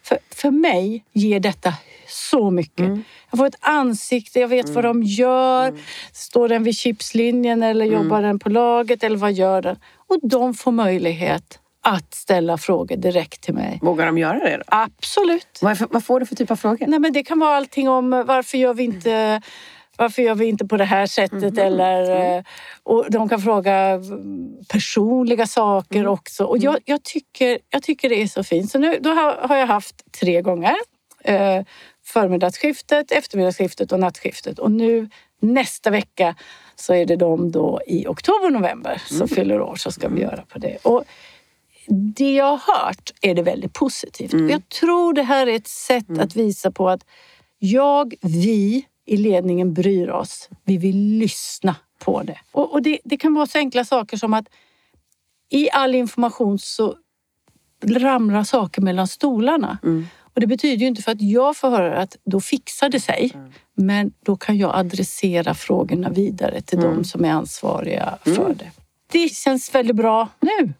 För, 0.03 0.17
för 0.29 0.51
mig 0.51 1.05
ger 1.13 1.39
detta 1.39 1.73
så 2.07 2.51
mycket. 2.51 2.79
Mm. 2.79 3.03
Jag 3.31 3.37
får 3.37 3.45
ett 3.45 3.57
ansikte, 3.59 4.39
jag 4.39 4.47
vet 4.47 4.69
vad 4.69 4.85
mm. 4.85 5.01
de 5.01 5.07
gör. 5.07 5.67
Mm. 5.67 5.81
Står 6.13 6.49
den 6.49 6.63
vid 6.63 6.75
chipslinjen 6.75 7.63
eller 7.63 7.85
mm. 7.85 8.01
jobbar 8.01 8.21
den 8.21 8.39
på 8.39 8.49
laget 8.49 9.03
eller 9.03 9.17
vad 9.17 9.33
gör 9.33 9.61
den? 9.61 9.75
Och 10.07 10.19
de 10.29 10.53
får 10.53 10.71
möjlighet 10.71 11.59
att 11.81 12.13
ställa 12.13 12.57
frågor 12.57 12.95
direkt 12.95 13.41
till 13.41 13.53
mig. 13.53 13.79
Vågar 13.81 14.05
de 14.05 14.17
göra 14.17 14.39
det? 14.39 14.57
Då? 14.57 14.63
Absolut. 14.67 15.59
Vad, 15.61 15.77
vad 15.89 16.03
får 16.03 16.19
du 16.19 16.25
för 16.25 16.35
typ 16.35 16.51
av 16.51 16.55
frågor? 16.55 16.87
Nej, 16.87 16.99
men 16.99 17.13
det 17.13 17.23
kan 17.23 17.39
vara 17.39 17.55
allting 17.55 17.89
om 17.89 18.23
varför 18.27 18.57
gör 18.57 18.73
vi 18.73 18.83
inte 18.83 19.41
varför 19.97 20.21
gör 20.21 20.35
vi 20.35 20.45
inte 20.45 20.65
på 20.65 20.77
det 20.77 20.85
här 20.85 21.07
sättet? 21.07 21.43
Mm. 21.43 21.65
Eller, 21.65 22.31
mm. 22.31 22.43
och 22.83 23.05
de 23.09 23.29
kan 23.29 23.41
fråga 23.41 23.99
personliga 24.69 25.47
saker 25.47 25.99
mm. 25.99 26.11
också. 26.11 26.43
Och 26.45 26.57
jag, 26.57 26.71
mm. 26.71 26.81
jag, 26.85 27.03
tycker, 27.03 27.59
jag 27.69 27.83
tycker 27.83 28.09
det 28.09 28.21
är 28.21 28.27
så 28.27 28.43
fint. 28.43 28.71
Så 28.71 28.79
nu 28.79 28.99
då 29.01 29.09
har, 29.09 29.47
har 29.47 29.55
jag 29.57 29.67
haft 29.67 30.11
tre 30.19 30.41
gånger. 30.41 30.75
Eh, 31.23 31.63
förmiddagsskiftet, 32.05 33.11
eftermiddagsskiftet 33.11 33.91
och 33.91 33.99
nattskiftet. 33.99 34.59
Och 34.59 34.71
nu 34.71 35.09
nästa 35.41 35.89
vecka 35.89 36.35
så 36.75 36.93
är 36.93 37.05
det 37.05 37.15
de 37.15 37.51
då 37.51 37.81
i 37.87 38.07
oktober, 38.07 38.49
november 38.49 39.01
som 39.05 39.15
mm. 39.15 39.27
fyller 39.27 39.61
år 39.61 39.75
så 39.75 39.91
ska 39.91 40.09
vi 40.09 40.21
göra 40.21 40.43
på 40.49 40.59
det. 40.59 40.77
Och 40.83 41.03
det 41.87 42.33
jag 42.33 42.57
har 42.57 42.85
hört 42.85 43.13
är 43.21 43.35
det 43.35 43.41
väldigt 43.41 43.73
positivt. 43.73 44.33
Mm. 44.33 44.49
Jag 44.49 44.69
tror 44.69 45.13
det 45.13 45.23
här 45.23 45.47
är 45.47 45.55
ett 45.55 45.67
sätt 45.67 46.09
mm. 46.09 46.21
att 46.21 46.35
visa 46.35 46.71
på 46.71 46.89
att 46.89 47.05
jag, 47.59 48.13
vi 48.21 48.85
i 49.05 49.17
ledningen 49.17 49.73
bryr 49.73 50.09
oss. 50.09 50.49
Vi 50.63 50.77
vill 50.77 50.97
lyssna 50.97 51.75
på 51.99 52.23
det. 52.23 52.39
Och, 52.51 52.73
och 52.73 52.81
det, 52.81 52.99
det, 53.03 53.17
kan 53.17 53.33
vara 53.33 53.47
så 53.47 53.57
enkla 53.57 53.85
saker 53.85 54.17
som 54.17 54.33
att 54.33 54.45
i 55.49 55.69
all 55.71 55.95
information 55.95 56.59
så 56.59 56.95
ramlar 57.83 58.43
saker 58.43 58.81
mellan 58.81 59.07
stolarna. 59.07 59.77
Mm. 59.83 60.07
Och 60.35 60.41
det 60.41 60.47
betyder 60.47 60.77
ju 60.77 60.87
inte 60.87 61.01
för 61.01 61.11
att 61.11 61.21
jag 61.21 61.57
får 61.57 61.69
höra 61.69 61.97
att 61.97 62.17
då 62.25 62.39
fixar 62.39 62.89
det 62.89 62.99
sig. 62.99 63.31
Mm. 63.33 63.51
Men 63.75 64.11
då 64.25 64.35
kan 64.35 64.57
jag 64.57 64.75
adressera 64.75 65.53
frågorna 65.53 66.09
vidare 66.09 66.61
till 66.61 66.79
mm. 66.79 66.95
de 66.95 67.03
som 67.03 67.25
är 67.25 67.29
ansvariga 67.29 68.17
för 68.23 68.45
mm. 68.45 68.57
det. 68.57 68.71
Det 69.11 69.29
känns 69.29 69.75
väldigt 69.75 69.95
bra 69.95 70.29
nu. 70.39 70.73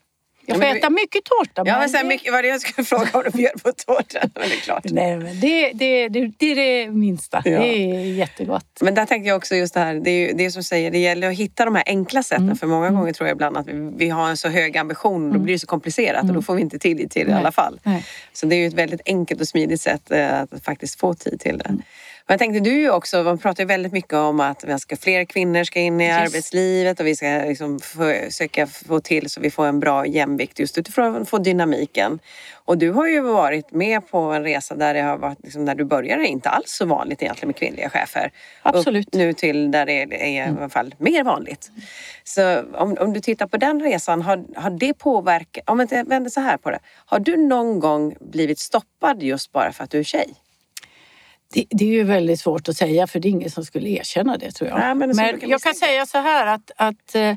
Jag 0.48 0.56
får 0.58 0.64
vi- 0.74 0.80
äta 0.80 0.90
mycket 0.90 1.24
tårta. 1.24 1.64
Ja, 1.66 1.80
men 1.80 1.90
sen, 1.90 2.08
mycket, 2.08 2.32
var 2.34 2.42
det 2.42 2.48
jag 2.48 2.62
skulle 2.62 2.86
fråga 2.86 3.10
om 3.14 3.24
du 3.26 3.38
bjöd 3.38 3.64
på 3.64 3.72
tårta. 3.72 4.20
Men 4.36 4.50
det 4.50 4.56
är 4.56 4.60
klart. 4.60 4.84
Nej, 4.86 5.18
men 5.18 5.40
det, 5.40 5.72
det, 5.74 6.08
det, 6.10 6.32
det 6.38 6.52
är 6.52 6.56
det 6.56 6.92
minsta. 6.92 7.42
Ja. 7.46 7.60
Det 7.60 7.68
är 7.68 8.00
jättegott. 8.14 8.80
Men 8.82 8.96
där 8.96 9.06
tänkte 9.06 9.28
jag 9.30 9.38
också 9.38 9.56
just 9.56 9.74
det 9.74 9.80
här, 9.80 9.94
det 9.96 10.10
är 10.12 10.28
ju 10.28 10.34
det 10.34 10.52
som 10.52 10.64
säger, 10.64 10.92
det 10.92 10.98
gäller 10.98 11.28
att 11.30 11.36
hitta 11.38 11.66
de 11.66 11.76
här 11.76 11.84
enkla 11.88 12.24
sätten. 12.24 12.44
Mm. 12.46 12.58
För 12.58 12.68
många 12.68 12.90
gånger 12.90 13.14
tror 13.14 13.28
jag 13.28 13.36
ibland 13.36 13.58
att 13.58 13.68
vi, 13.68 13.92
vi 13.98 14.10
har 14.10 14.30
en 14.30 14.38
så 14.38 14.50
hög 14.50 14.78
ambition, 14.78 15.32
då 15.34 15.40
blir 15.40 15.54
det 15.54 15.60
så 15.60 15.68
komplicerat 15.68 16.24
och 16.24 16.34
då 16.34 16.42
får 16.42 16.56
vi 16.56 16.62
inte 16.62 16.80
tid 16.80 17.12
till 17.12 17.26
det 17.26 17.32
i 17.32 17.36
alla 17.36 17.52
fall. 17.52 17.80
Nej. 17.84 18.06
Så 18.34 18.46
det 18.46 18.56
är 18.56 18.58
ju 18.60 18.68
ett 18.68 18.74
väldigt 18.74 19.02
enkelt 19.06 19.42
och 19.42 19.48
smidigt 19.48 19.82
sätt 19.82 20.12
eh, 20.12 20.40
att 20.42 20.50
faktiskt 20.64 21.00
få 21.00 21.14
tid 21.14 21.40
till 21.40 21.52
Mm. 21.56 21.58
det. 21.58 21.70
Men 21.70 21.84
jag 22.28 22.40
tänkte 22.40 22.60
du 22.60 22.90
också, 22.90 23.24
man 23.24 23.38
pratar 23.38 23.64
ju 23.64 23.68
väldigt 23.68 23.92
mycket 23.92 24.14
om 24.14 24.40
att 24.40 24.64
vi 24.64 24.80
ska, 24.80 24.96
fler 24.96 25.26
kvinnor 25.26 25.64
ska 25.64 25.80
in 25.80 26.02
i 26.02 26.06
Yes. 26.06 26.18
arbetslivet 26.18 27.00
och 27.00 27.06
vi 27.06 27.16
ska 27.16 27.26
liksom 27.28 27.80
försöka 27.80 28.68
få 28.68 29.00
till 29.00 29.30
så 29.30 29.42
vi 29.42 29.52
får 29.52 29.66
en 29.66 29.80
bra 29.80 30.06
jämvikt 30.06 30.60
just 30.60 30.78
utifrån 30.78 31.16
att 31.22 31.30
få 31.30 31.38
dynamiken. 31.38 32.20
Och 32.66 32.78
du 32.78 32.92
har 32.92 33.08
ju 33.08 33.22
varit 33.22 33.72
med 33.72 34.08
på 34.08 34.18
en 34.18 34.44
resa 34.44 34.76
där 34.76 34.94
det 34.94 35.02
har 35.02 35.18
varit, 35.18 35.38
liksom, 35.44 35.66
när 35.66 35.76
du 35.76 35.86
började, 35.86 36.28
inte 36.28 36.50
alls 36.50 36.72
så 36.72 36.86
vanligt 36.86 37.22
egentligen 37.24 37.48
med 37.48 37.56
kvinnliga 37.56 37.90
chefer. 37.90 38.32
Absolut. 38.62 39.08
Upp 39.08 39.14
nu 39.14 39.34
till 39.34 39.72
där 39.72 39.86
det 39.86 40.02
är, 40.02 40.14
är 40.14 40.28
i 40.28 40.40
alla 40.40 40.70
fall 40.70 40.96
mer 40.98 41.24
vanligt. 41.24 41.72
Så 42.24 42.64
om, 42.74 42.98
om 43.00 43.14
du 43.14 43.20
tittar 43.20 43.48
på 43.48 43.58
den 43.58 43.82
resan, 43.82 44.22
har, 44.22 44.44
har 44.56 44.70
det 44.70 44.94
påverkat, 44.94 45.70
om 45.70 45.80
jag 45.80 46.06
vänder 46.06 46.30
så 46.30 46.42
här 46.42 46.58
på 46.58 46.72
det. 46.72 46.80
Har 47.06 47.20
du 47.20 47.38
någon 47.38 47.80
gång 47.80 48.16
blivit 48.20 48.60
stoppad 48.60 49.24
just 49.24 49.52
bara 49.52 49.72
för 49.72 49.84
att 49.84 49.90
du 49.90 50.00
är 50.00 50.04
tjej? 50.04 50.34
Det, 51.56 51.66
det 51.70 51.86
är 51.86 51.90
ju 51.90 52.04
väldigt 52.04 52.40
svårt 52.40 52.70
att 52.70 52.78
säga 52.78 53.08
för 53.08 53.20
det 53.20 53.28
är 53.28 53.30
ingen 53.30 53.52
som 53.52 53.66
skulle 53.66 53.90
erkänna 53.90 54.38
det 54.38 54.52
tror 54.52 54.70
jag. 54.70 54.80
Nej, 54.80 54.96
men 54.96 55.16
så 55.16 55.22
kan 55.24 55.50
jag 55.50 55.62
kan 55.62 55.74
säga 55.74 56.06
så 56.06 56.18
här 56.18 56.46
att, 56.48 56.72
att 56.78 57.16
eh, 57.16 57.36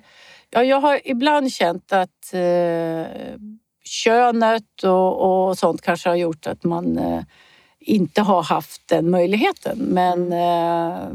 ja, 0.50 0.64
jag 0.64 0.80
har 0.80 1.00
ibland 1.04 1.52
känt 1.52 1.92
att 1.92 2.32
eh, 2.34 3.06
könet 3.84 4.82
och, 4.84 5.48
och 5.48 5.58
sånt 5.58 5.82
kanske 5.82 6.08
har 6.08 6.16
gjort 6.16 6.46
att 6.46 6.64
man 6.64 6.98
eh, 6.98 7.22
inte 7.80 8.22
har 8.22 8.42
haft 8.42 8.88
den 8.88 9.10
möjligheten. 9.10 9.78
Men 9.78 10.32
eh, 10.32 11.08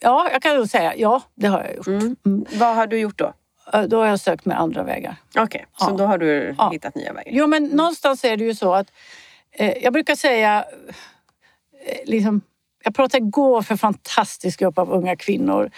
ja, 0.00 0.28
jag 0.32 0.42
kan 0.42 0.56
nog 0.56 0.68
säga 0.68 0.96
ja, 0.96 1.22
det 1.34 1.46
har 1.46 1.64
jag 1.64 1.76
gjort. 1.76 1.86
Mm. 1.86 2.16
Mm. 2.26 2.44
Vad 2.52 2.74
har 2.76 2.86
du 2.86 2.98
gjort 2.98 3.18
då? 3.18 3.32
Då 3.88 3.98
har 4.00 4.06
jag 4.06 4.20
sökt 4.20 4.44
med 4.44 4.60
andra 4.60 4.82
vägar. 4.82 5.16
Okej, 5.38 5.66
så 5.76 5.86
Ja. 5.90 5.96
då 5.96 6.04
har 6.04 6.18
du 6.18 6.54
Ja. 6.58 6.70
hittat 6.70 6.94
nya 6.94 7.12
vägar. 7.12 7.32
Jo, 7.32 7.46
men 7.46 7.64
någonstans 7.64 8.24
är 8.24 8.36
det 8.36 8.44
ju 8.44 8.54
så 8.54 8.74
att 8.74 8.86
eh, 9.52 9.72
jag 9.84 9.92
brukar 9.92 10.14
säga 10.14 10.64
liksom, 12.04 12.40
jag 12.84 12.94
pratade 12.94 13.24
igår 13.24 13.62
för 13.62 13.74
en 13.74 13.78
fantastisk 13.78 14.60
grupp 14.60 14.78
av 14.78 14.92
unga 14.92 15.16
kvinnor 15.16 15.70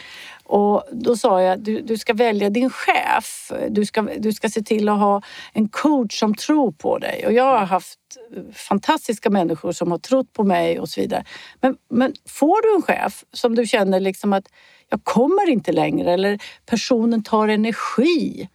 och 0.45 0.85
då 0.93 1.17
sa 1.17 1.43
jag 1.43 1.61
du, 1.61 1.81
du 1.81 1.99
ska 1.99 2.15
välja 2.15 2.51
din 2.51 2.71
chef. 2.71 3.53
Du 3.69 3.85
ska, 3.85 4.03
du 4.03 4.33
ska 4.33 4.49
se 4.49 4.63
till 4.63 4.89
att 4.89 4.99
ha 4.99 5.23
en 5.53 5.69
coach 5.69 6.19
som 6.19 6.35
tror 6.35 6.73
på 6.73 6.99
dig. 6.99 7.27
Och 7.27 7.33
jag 7.33 7.45
har 7.45 7.67
haft 7.67 7.99
eh, 8.37 8.43
fantastiska 8.53 9.31
människor 9.31 9.73
som 9.73 9.91
har 9.91 9.99
trott 9.99 10.33
på 10.33 10.45
mig 10.45 10.81
och 10.81 10.89
så 10.89 11.01
vidare. 11.01 11.25
Men, 11.61 11.77
men 11.91 12.15
får 12.29 12.63
du 12.63 12.77
en 12.77 12.83
chef 12.83 13.25
som 13.33 13.55
du 13.55 13.67
känner 13.67 14.01
liksom 14.01 14.33
att 14.33 14.45
jag 14.89 15.05
kommer 15.05 15.51
inte 15.51 15.73
längre 15.73 16.13
eller 16.13 16.39
personen 16.67 17.23
tar 17.23 17.49
energi 17.49 18.49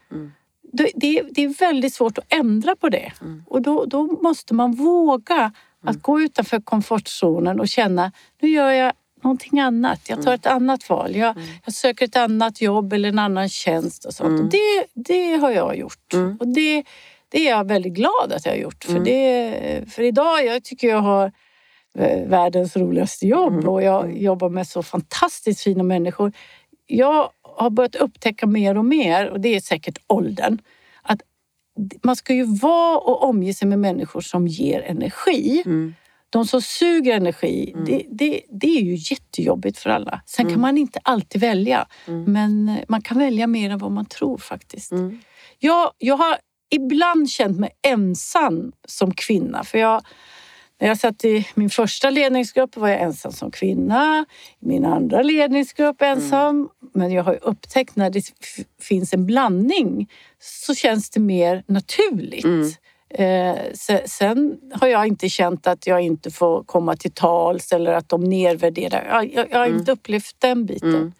det, 0.77 0.91
det, 0.95 1.21
det 1.31 1.43
är 1.43 1.59
väldigt 1.59 1.93
svårt 1.93 2.17
att 2.17 2.33
ändra 2.33 2.75
på 2.75 2.89
det. 2.89 3.11
Och 3.47 3.61
då, 3.61 3.85
då 3.85 4.03
måste 4.03 4.53
man 4.53 4.71
våga 4.71 5.51
att 5.87 6.01
gå 6.01 6.21
utanför 6.21 6.59
komfortzonen 6.59 7.59
och 7.59 7.67
känna, 7.67 8.11
nu 8.41 8.49
gör 8.49 8.71
jag 8.71 8.93
någonting 9.23 9.59
annat. 9.59 10.09
Jag 10.09 10.21
tar 10.23 10.33
ett 10.33 10.45
annat 10.45 10.89
val. 10.89 11.15
Jag, 11.15 11.35
jag 11.65 11.73
söker 11.73 12.05
ett 12.05 12.15
annat 12.15 12.61
jobb 12.61 12.93
eller 12.93 13.09
en 13.09 13.19
annan 13.19 13.49
tjänst 13.49 14.05
och 14.05 14.13
sånt. 14.13 14.39
Och 14.39 14.49
det, 14.49 14.85
det 14.93 15.35
har 15.35 15.51
jag 15.51 15.77
gjort. 15.77 16.13
Och 16.39 16.47
det, 16.47 16.83
det 17.29 17.47
är 17.47 17.49
jag 17.49 17.67
väldigt 17.67 17.93
glad 17.93 18.33
att 18.35 18.45
jag 18.45 18.53
har 18.53 18.57
gjort. 18.59 18.83
För, 18.83 18.99
det, 18.99 19.83
för 19.91 20.03
idag, 20.03 20.45
jag 20.45 20.63
tycker 20.63 20.87
jag 20.87 21.01
har 21.01 21.31
världens 22.27 22.77
roligaste 22.77 23.27
jobb 23.27 23.67
och 23.67 23.83
jag 23.83 24.17
jobbar 24.17 24.49
med 24.49 24.67
så 24.67 24.83
fantastiskt 24.83 25.61
fina 25.61 25.83
människor. 25.83 26.33
Jag 26.87 27.29
har 27.41 27.69
börjat 27.69 27.95
upptäcka 27.95 28.47
mer 28.47 28.77
och 28.77 28.85
mer, 28.85 29.29
och 29.29 29.39
det 29.39 29.55
är 29.55 29.59
säkert 29.59 29.97
åldern, 30.07 30.59
man 32.03 32.15
ska 32.15 32.33
ju 32.33 32.43
vara 32.45 32.97
och 32.97 33.23
omge 33.23 33.53
sig 33.53 33.67
med 33.67 33.79
människor 33.79 34.21
som 34.21 34.47
ger 34.47 34.81
energi. 34.81 35.63
De 36.29 36.45
som 36.45 36.61
suger 36.61 37.15
energi, 37.15 37.75
det, 37.85 38.05
det, 38.09 38.41
det 38.49 38.77
är 38.77 38.81
ju 38.81 38.95
jättejobbigt 38.95 39.77
för 39.77 39.89
alla. 39.89 40.21
Sen 40.25 40.45
kan 40.49 40.61
man 40.61 40.77
inte 40.77 40.99
alltid 41.03 41.41
välja, 41.41 41.87
men 42.27 42.69
eh, 42.69 42.75
man 42.87 43.01
kan 43.01 43.19
välja 43.19 43.47
mer 43.47 43.69
än 43.69 43.77
vad 43.77 43.91
man 43.91 44.05
tror 44.05 44.37
faktiskt. 44.37 44.91
Jag, 45.59 45.91
jag 45.97 46.17
har 46.17 46.37
ibland 46.69 47.29
känt 47.29 47.59
mig 47.59 47.69
ensam 47.87 48.71
som 48.87 49.11
kvinna. 49.13 49.63
För 49.63 49.77
jag, 49.77 50.01
när 50.81 50.87
jag 50.87 50.97
satt 50.97 51.25
i 51.25 51.47
min 51.53 51.69
första 51.69 52.09
ledningsgrupp 52.09 52.77
var 52.77 52.87
jag 52.87 53.01
ensam 53.01 53.31
som 53.31 53.51
kvinna. 53.51 54.25
I 54.59 54.67
min 54.67 54.85
andra 54.85 55.21
ledningsgrupp 55.21 56.01
ensam. 56.01 56.69
Men 56.95 57.11
jag 57.11 57.23
har 57.23 57.39
upptäckt 57.41 57.95
när 57.95 58.09
det 58.09 58.21
finns 58.81 59.13
en 59.13 59.25
blandning 59.25 60.09
så 60.39 60.75
känns 60.75 61.09
det 61.09 61.19
mer 61.19 61.63
naturligt. 61.67 62.45
Eh, 63.09 63.55
se- 63.73 64.07
sen 64.07 64.57
har 64.73 64.87
jag 64.87 65.07
inte 65.07 65.29
känt 65.29 65.67
att 65.67 65.87
jag 65.87 66.01
inte 66.01 66.31
får 66.31 66.63
komma 66.63 66.95
till 66.95 67.11
tals 67.11 67.71
eller 67.71 67.93
att 67.93 68.09
de 68.09 68.23
nedvärderar. 68.23 69.07
Jag, 69.09 69.33
jag, 69.33 69.47
jag 69.51 69.57
har 69.59 69.65
inte 69.79 69.91
upplevt 69.91 70.35
den 70.39 70.65
biten. 70.65 71.13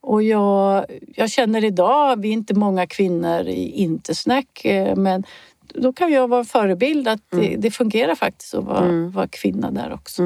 Och 0.00 0.22
jag, 0.22 0.84
jag 1.14 1.30
känner 1.30 1.64
idag, 1.64 2.20
vi 2.22 2.28
är 2.28 2.32
inte 2.32 2.54
många 2.54 2.86
kvinnor 2.86 3.40
i 3.40 3.70
Intersnack, 3.70 4.64
eh, 4.64 4.96
men 4.96 5.24
då 5.74 5.92
kan 5.92 6.12
jag 6.12 6.28
vara 6.28 6.40
en 6.40 6.46
förebild 6.46 7.08
att 7.08 7.20
det, 7.30 7.56
det 7.56 7.70
fungerar 7.70 8.14
faktiskt 8.14 8.54
att 8.54 8.64
vara, 8.64 8.84
vara 9.08 9.28
kvinna 9.28 9.70
där 9.70 9.92
också. 9.92 10.22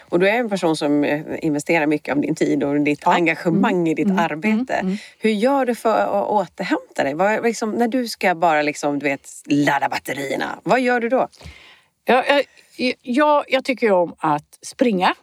Och 0.00 0.18
du 0.18 0.28
är 0.28 0.38
en 0.38 0.48
person 0.48 0.76
som 0.76 1.04
eh, 1.04 1.20
investerar 1.42 1.86
mycket 1.86 2.14
av 2.14 2.20
din 2.20 2.34
tid 2.34 2.64
och 2.64 2.80
ditt 2.80 3.06
engagemang 3.06 3.88
i 3.88 3.94
ditt 3.94 4.10
arbete. 4.18 4.96
Hur 5.18 5.30
gör 5.30 5.66
du 5.66 5.74
för 5.74 5.98
att 5.98 6.28
återhämta 6.28 7.04
dig? 7.04 7.14
Vad, 7.14 7.42
liksom, 7.42 7.70
när 7.70 7.88
du 7.88 8.08
ska 8.08 8.34
bara 8.34 8.62
liksom, 8.62 8.98
du 8.98 9.04
vet, 9.04 9.28
ladda 9.46 9.88
batterierna, 9.88 10.58
vad 10.62 10.80
gör 10.80 11.00
du 11.00 11.08
då? 11.08 11.28
Jag, 12.04 12.24
jag, 13.02 13.44
jag, 13.48 13.64
tycker 13.64 13.92
om 13.92 14.14
att 14.18 14.58
springa. 14.62 15.14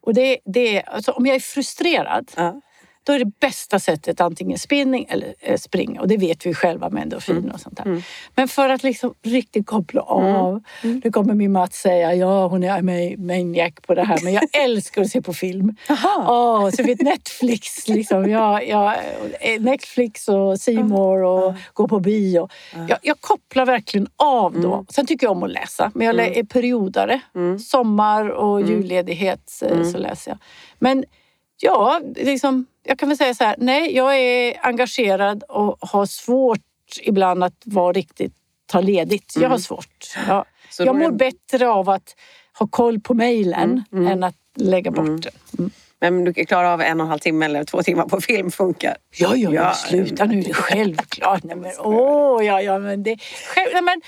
Och 0.00 0.14
det, 0.14 0.38
det, 0.44 0.82
alltså, 0.82 1.12
om 1.12 1.26
jag 1.26 1.36
är 1.36 1.40
frustrerad, 1.40 2.30
Ja. 2.36 2.60
Då 3.06 3.12
är 3.12 3.18
det 3.18 3.32
bästa 3.40 3.78
sättet 3.78 4.20
antingen 4.20 4.58
spinning 4.58 5.06
eller 5.08 5.34
eh, 5.40 5.56
springa. 5.56 6.00
Och 6.00 6.08
det 6.08 6.16
vet 6.16 6.46
vi 6.46 6.54
själva 6.54 6.90
med 6.90 7.02
endorfin 7.02 7.50
och 7.50 7.60
sånt 7.60 7.76
där. 7.76 8.02
Men 8.34 8.48
för 8.48 8.68
att 8.68 8.82
liksom 8.82 9.14
riktigt 9.22 9.66
koppla 9.66 10.00
av. 10.00 10.62
Nu 10.82 11.10
kommer 11.12 11.34
min 11.34 11.52
Mats 11.52 11.76
säga, 11.76 12.14
ja 12.14 12.46
hon 12.46 12.62
är 12.64 12.78
ma- 12.80 13.16
maniac 13.26 13.72
på 13.86 13.94
det 13.94 14.04
här. 14.04 14.18
Men 14.24 14.32
jag 14.32 14.44
älskar 14.64 15.02
att 15.02 15.08
se 15.10 15.22
på 15.22 15.32
film. 15.34 15.76
Åh, 16.28 16.70
så 16.70 16.82
vet 16.82 17.00
Netflix 17.00 17.88
liksom. 17.88 18.30
Jag, 18.30 18.68
jag, 18.68 18.92
eh, 19.40 19.60
Netflix 19.60 20.28
och 20.28 20.58
More 20.88 21.26
och 21.26 21.54
gå 21.72 21.88
på 21.88 22.00
bio. 22.00 22.48
Jag, 22.88 22.98
jag 23.02 23.20
kopplar 23.20 23.66
verkligen 23.66 24.06
av 24.16 24.60
då. 24.60 24.84
Sen 24.88 25.06
tycker 25.06 25.26
jag 25.26 25.32
om 25.36 25.42
att 25.42 25.50
läsa. 25.50 25.90
Men 25.94 26.06
jag 26.06 26.16
lä- 26.16 26.38
är 26.38 26.44
periodare. 26.44 27.20
Sommar 27.58 28.28
och 28.28 28.60
julledighet 28.62 29.62
eh, 29.62 29.82
så 29.92 29.98
läser 29.98 30.30
jag. 30.30 30.38
Men 30.78 31.04
Ja, 31.60 32.00
liksom, 32.16 32.66
jag 32.84 32.98
kan 32.98 33.08
väl 33.08 33.18
säga 33.18 33.34
så 33.34 33.44
här. 33.44 33.56
Nej, 33.58 33.96
jag 33.96 34.18
är 34.18 34.66
engagerad 34.66 35.42
och 35.42 35.78
har 35.80 36.06
svårt 36.06 36.60
ibland 37.02 37.44
att 37.44 37.62
vara 37.64 37.92
riktigt 37.92 38.34
ta 38.66 38.80
ledigt. 38.80 39.34
Jag 39.36 39.48
har 39.48 39.58
svårt. 39.58 40.14
Ja. 40.28 40.44
Så 40.70 40.82
Jag 40.82 40.96
är 40.96 40.98
mår 40.98 41.10
bättre 41.10 41.68
av 41.68 41.90
att 41.90 42.16
ha 42.58 42.66
koll 42.66 43.00
på 43.00 43.14
mejlen 43.14 43.84
än 43.92 44.22
att 44.22 44.36
lägga 44.56 44.90
bort 44.90 45.06
den. 45.06 45.32
Mm. 45.58 45.70
Men 46.00 46.24
du 46.24 46.32
klarar 46.32 46.72
av 46.72 46.80
en 46.80 47.00
och 47.00 47.04
en 47.04 47.10
halv 47.10 47.18
timme 47.18 47.44
eller 47.44 47.64
två 47.64 47.82
timmar 47.82 48.06
på 48.06 48.20
film 48.20 48.50
funkar? 48.50 48.96
Ja, 49.16 49.36
ja, 49.36 49.50
Ja, 49.50 49.62
ja, 49.62 49.74
sluta 49.74 50.24
nu, 50.24 50.42
det 50.42 50.50
är 50.50 50.54
självklart. 50.54 51.42
Nej, 51.42 51.56
men, 51.56 51.72
åh, 51.78 52.44
ja, 52.44 52.62
ja, 52.62 52.78
men 52.78 53.02
det, 53.02 53.16
själv, 53.54 53.68
nej, 53.72 53.82
men, 53.82 54.00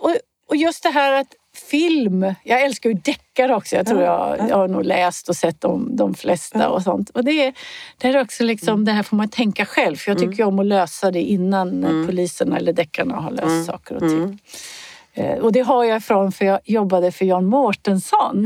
och, 0.00 0.16
och 0.46 0.56
just 0.56 0.82
det 0.82 0.90
här 0.90 1.12
att 1.12 1.34
film, 1.56 2.34
jag 2.44 2.62
älskar 2.62 2.90
ju 2.90 2.94
deckare 2.94 3.54
också. 3.56 3.76
Jag 3.76 3.86
tror 3.86 4.02
jag, 4.02 4.36
jag 4.48 4.56
har 4.56 4.68
nog 4.68 4.84
läst 4.84 5.28
och 5.28 5.36
sett 5.36 5.60
de, 5.60 5.96
de 5.96 6.14
flesta 6.14 6.68
och 6.70 6.82
sånt. 6.82 7.10
Och 7.10 7.24
det, 7.24 7.46
är- 7.46 7.54
det 7.98 8.08
är 8.08 8.20
också 8.20 8.44
liksom, 8.44 8.84
det 8.84 8.92
här 8.92 9.02
får 9.02 9.16
man 9.16 9.28
tänka 9.28 9.64
själv. 9.66 9.96
För 9.96 10.10
jag 10.10 10.18
tycker 10.18 10.38
ju 10.38 10.44
om 10.44 10.58
att 10.58 10.66
lösa 10.66 11.10
det 11.10 11.22
innan 11.22 11.84
eh, 11.84 12.06
poliserna 12.06 12.56
eller 12.56 12.72
deckarna 12.72 13.14
har 13.16 13.30
löst 13.30 13.66
saker 13.66 13.94
och 13.94 14.00
ting. 14.00 14.38
Eh, 15.14 15.38
Och 15.38 15.52
det 15.52 15.60
har 15.60 15.84
jag 15.84 15.96
ifrån 15.96 16.32
för 16.32 16.44
jag 16.44 16.60
jobbade 16.64 17.12
för 17.12 17.24
Jan 17.24 17.44
Mårtensson 17.46 18.44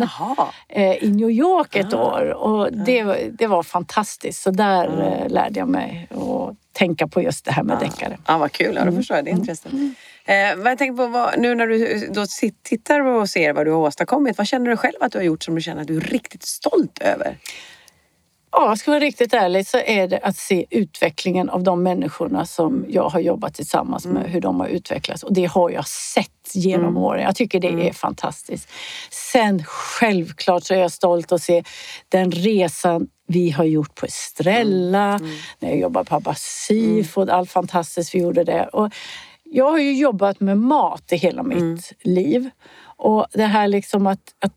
eh, 0.69 1.05
i 1.05 1.11
New 1.11 1.31
York 1.31 1.77
ett 1.77 1.95
år 1.95 2.33
och 2.35 2.73
det, 2.73 3.03
var- 3.03 3.19
det 3.33 3.47
var 3.47 3.62
fantastiskt. 3.62 4.43
Så 4.43 4.51
där 4.51 4.87
eh, 5.25 5.29
lärde 5.33 5.59
jag 5.59 5.69
mig 5.69 6.09
att 6.11 6.57
tänka 6.73 7.07
på 7.09 7.23
just 7.23 7.45
det 7.45 7.53
här 7.53 7.62
med 7.62 7.79
deckare. 7.79 8.19
Ja, 8.27 8.38
vad 8.38 8.53
kul. 8.53 8.75
Ja, 8.75 8.85
då 8.85 8.93
förstår 8.93 9.17
jag. 9.17 9.25
Det 9.25 9.31
är 9.31 9.33
intressant. 9.37 9.75
Eh, 10.27 10.57
vad 10.57 10.71
jag 10.71 10.79
tänker 10.79 10.97
på, 10.97 11.07
vad, 11.07 11.39
nu 11.39 11.55
när 11.55 11.67
du 11.67 12.09
då 12.15 12.25
tittar 12.63 13.01
och 13.01 13.31
ser 13.31 13.53
vad 13.53 13.67
du 13.67 13.71
har 13.71 13.79
åstadkommit, 13.79 14.39
vad 14.39 14.47
känner 14.47 14.71
du 14.71 14.77
själv 14.77 14.97
att 15.01 15.13
du 15.13 15.19
har 15.19 15.25
gjort 15.25 15.43
som 15.43 15.55
du 15.55 15.61
känner 15.61 15.81
att 15.81 15.87
du 15.89 15.97
är 15.97 16.01
riktigt 16.01 16.43
stolt 16.43 16.99
över? 16.99 17.39
Ja, 18.57 18.77
ska 18.77 18.91
vara 18.91 19.01
riktigt 19.01 19.35
ärlig 19.35 19.67
så 19.67 19.79
är 19.79 20.09
det 20.09 20.19
att 20.19 20.37
se 20.37 20.67
utvecklingen 20.71 21.51
av 21.51 21.63
de 21.63 21.83
människorna 21.83 22.47
som 22.47 22.85
jag 22.89 23.09
har 23.09 23.21
jobbat 23.21 23.55
tillsammans 23.55 24.07
med, 24.07 24.31
hur 24.31 24.41
de 24.41 24.61
har 24.61 24.67
utvecklats. 24.69 25.23
Och 25.23 25.35
det 25.35 25.45
har 25.45 25.71
jag 25.71 25.87
sett 25.89 26.31
genom 26.55 26.89
Mm. 26.89 26.97
åren. 26.97 27.23
Jag 27.23 27.37
tycker 27.37 27.61
det 27.61 27.89
är 27.89 27.93
fantastiskt. 27.93 28.69
Sen 29.11 29.65
självklart 29.65 30.65
så 30.65 30.75
är 30.75 30.79
jag 30.79 30.93
stolt 30.93 31.33
att 31.33 31.43
se 31.43 31.65
den 32.09 32.31
resan 32.33 33.09
vi 33.27 33.51
har 33.51 33.65
gjort 33.65 33.95
på 33.95 34.07
Estrella, 34.07 35.19
när 35.59 35.69
jag 35.69 35.79
jobbade 35.79 36.05
på 36.11 36.15
Abba 36.17 36.35
Seafood, 36.35 37.31
allt 37.31 37.51
fantastiskt 37.51 38.15
vi 38.15 38.19
gjorde 38.19 38.45
där. 38.45 38.75
Och 38.77 38.93
jag 39.55 39.71
har 39.71 39.79
ju 39.79 39.93
jobbat 39.93 40.40
med 40.40 40.59
mat 40.59 41.12
i 41.12 41.17
hela 41.17 41.43
mitt 41.43 41.93
liv. 42.01 42.51
Och 42.97 43.27
det 43.33 43.45
här 43.45 43.69
liksom 43.69 44.07
att, 44.07 44.35
att 44.38 44.53